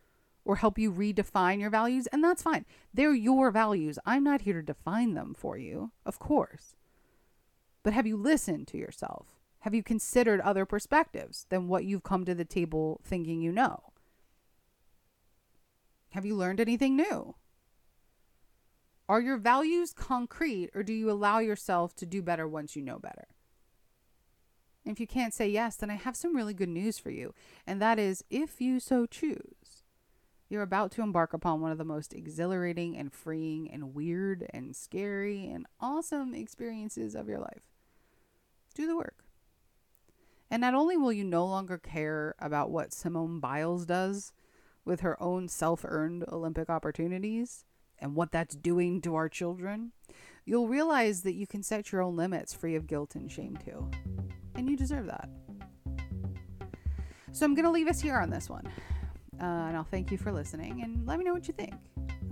or 0.44 0.56
help 0.56 0.78
you 0.78 0.92
redefine 0.92 1.60
your 1.60 1.70
values, 1.70 2.06
and 2.08 2.24
that's 2.24 2.42
fine. 2.42 2.64
They're 2.92 3.14
your 3.14 3.50
values. 3.50 3.98
I'm 4.04 4.24
not 4.24 4.42
here 4.42 4.54
to 4.54 4.62
define 4.62 5.14
them 5.14 5.34
for 5.36 5.56
you, 5.56 5.92
of 6.04 6.18
course. 6.18 6.74
But 7.82 7.92
have 7.92 8.06
you 8.06 8.16
listened 8.16 8.66
to 8.68 8.78
yourself? 8.78 9.26
Have 9.60 9.74
you 9.74 9.82
considered 9.82 10.40
other 10.40 10.64
perspectives 10.64 11.46
than 11.50 11.68
what 11.68 11.84
you've 11.84 12.02
come 12.02 12.24
to 12.24 12.34
the 12.34 12.44
table 12.44 13.00
thinking 13.04 13.42
you 13.42 13.52
know? 13.52 13.92
Have 16.10 16.24
you 16.24 16.34
learned 16.34 16.60
anything 16.60 16.96
new? 16.96 17.36
Are 19.08 19.20
your 19.20 19.36
values 19.36 19.92
concrete 19.92 20.70
or 20.74 20.82
do 20.82 20.92
you 20.92 21.10
allow 21.10 21.40
yourself 21.40 21.94
to 21.96 22.06
do 22.06 22.22
better 22.22 22.48
once 22.48 22.74
you 22.74 22.82
know 22.82 22.98
better? 22.98 23.28
And 24.90 24.96
if 24.96 25.00
you 25.00 25.06
can't 25.06 25.32
say 25.32 25.48
yes, 25.48 25.76
then 25.76 25.88
I 25.88 25.94
have 25.94 26.16
some 26.16 26.34
really 26.34 26.52
good 26.52 26.68
news 26.68 26.98
for 26.98 27.10
you. 27.10 27.32
And 27.64 27.80
that 27.80 28.00
is 28.00 28.24
if 28.28 28.60
you 28.60 28.80
so 28.80 29.06
choose, 29.06 29.84
you're 30.48 30.62
about 30.62 30.90
to 30.92 31.02
embark 31.02 31.32
upon 31.32 31.60
one 31.60 31.70
of 31.70 31.78
the 31.78 31.84
most 31.84 32.12
exhilarating 32.12 32.96
and 32.96 33.12
freeing 33.12 33.70
and 33.70 33.94
weird 33.94 34.48
and 34.52 34.74
scary 34.74 35.46
and 35.48 35.66
awesome 35.78 36.34
experiences 36.34 37.14
of 37.14 37.28
your 37.28 37.38
life. 37.38 37.62
Do 38.74 38.88
the 38.88 38.96
work. 38.96 39.22
And 40.50 40.60
not 40.60 40.74
only 40.74 40.96
will 40.96 41.12
you 41.12 41.22
no 41.22 41.46
longer 41.46 41.78
care 41.78 42.34
about 42.40 42.72
what 42.72 42.92
Simone 42.92 43.38
Biles 43.38 43.86
does 43.86 44.32
with 44.84 45.02
her 45.02 45.22
own 45.22 45.46
self 45.46 45.84
earned 45.84 46.24
Olympic 46.32 46.68
opportunities 46.68 47.64
and 48.00 48.16
what 48.16 48.32
that's 48.32 48.56
doing 48.56 49.00
to 49.02 49.14
our 49.14 49.28
children, 49.28 49.92
you'll 50.44 50.66
realize 50.66 51.22
that 51.22 51.34
you 51.34 51.46
can 51.46 51.62
set 51.62 51.92
your 51.92 52.02
own 52.02 52.16
limits 52.16 52.52
free 52.52 52.74
of 52.74 52.88
guilt 52.88 53.14
and 53.14 53.30
shame 53.30 53.56
too. 53.64 53.88
And 54.60 54.68
you 54.68 54.76
deserve 54.76 55.06
that. 55.06 55.30
So 57.32 57.46
I'm 57.46 57.54
going 57.54 57.64
to 57.64 57.70
leave 57.70 57.88
us 57.88 57.98
here 57.98 58.18
on 58.18 58.28
this 58.28 58.50
one. 58.50 58.66
Uh, 59.40 59.44
and 59.44 59.74
I'll 59.74 59.84
thank 59.90 60.10
you 60.10 60.18
for 60.18 60.30
listening 60.30 60.82
and 60.82 61.06
let 61.06 61.18
me 61.18 61.24
know 61.24 61.32
what 61.32 61.48
you 61.48 61.54
think. 61.54 61.72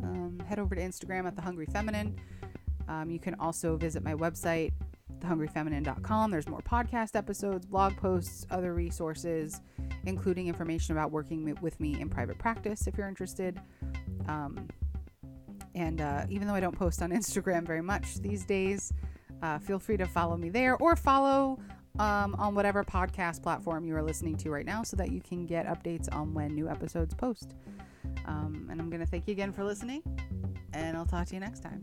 Um, 0.03 0.39
head 0.47 0.59
over 0.59 0.75
to 0.75 0.81
Instagram 0.83 1.27
at 1.27 1.37
The 1.37 1.41
Hungry 1.41 1.65
Feminine. 1.73 2.21
Um, 2.87 3.11
you 3.11 3.19
can 3.19 3.35
also 3.37 3.79
visit 3.79 4.05
my 4.05 4.13
website, 4.13 4.73
thehungryfeminine.com. 5.21 6.31
There's 6.31 6.47
more 6.47 6.61
podcast 6.61 7.17
episodes, 7.17 7.65
blog 7.65 7.97
posts, 7.97 8.47
other 8.51 8.75
resources, 8.75 9.63
including 10.05 10.49
information 10.49 10.95
about 10.95 11.11
working 11.11 11.57
with 11.63 11.81
me 11.81 11.99
in 11.99 12.11
private 12.11 12.37
practice 12.37 12.87
if 12.87 12.99
you're 12.99 13.09
interested. 13.09 13.59
Um, 14.29 14.69
and 15.75 16.03
uh, 16.03 16.27
even 16.29 16.47
though 16.47 16.55
I 16.55 16.61
don't 16.61 16.77
post 16.79 17.01
on 17.01 17.11
Instagram 17.13 17.67
very 17.67 17.81
much 17.81 18.17
these 18.17 18.45
days, 18.45 18.93
uh, 19.43 19.59
feel 19.59 19.79
free 19.79 19.97
to 19.97 20.05
follow 20.05 20.37
me 20.37 20.51
there 20.51 20.77
or 20.77 20.95
follow 20.95 21.59
um, 21.99 22.35
on 22.37 22.55
whatever 22.55 22.85
podcast 22.85 23.43
platform 23.43 23.85
you 23.85 23.97
are 23.97 24.03
listening 24.03 24.37
to 24.39 24.51
right 24.51 24.67
now 24.67 24.83
so 24.83 24.97
that 24.97 25.11
you 25.11 25.21
can 25.21 25.47
get 25.47 25.67
updates 25.67 26.09
on 26.15 26.35
when 26.35 26.55
new 26.55 26.69
episodes 26.69 27.15
post. 27.15 27.55
Um, 28.27 28.69
and 28.71 28.81
I'm 28.81 28.91
going 28.91 29.01
to 29.01 29.07
thank 29.07 29.27
you 29.27 29.33
again 29.33 29.53
for 29.53 29.65
listening, 29.65 30.03
and 30.73 30.97
I'll 30.97 31.07
talk 31.07 31.27
to 31.29 31.35
you 31.35 31.41
next 31.41 31.61
time. 31.61 31.83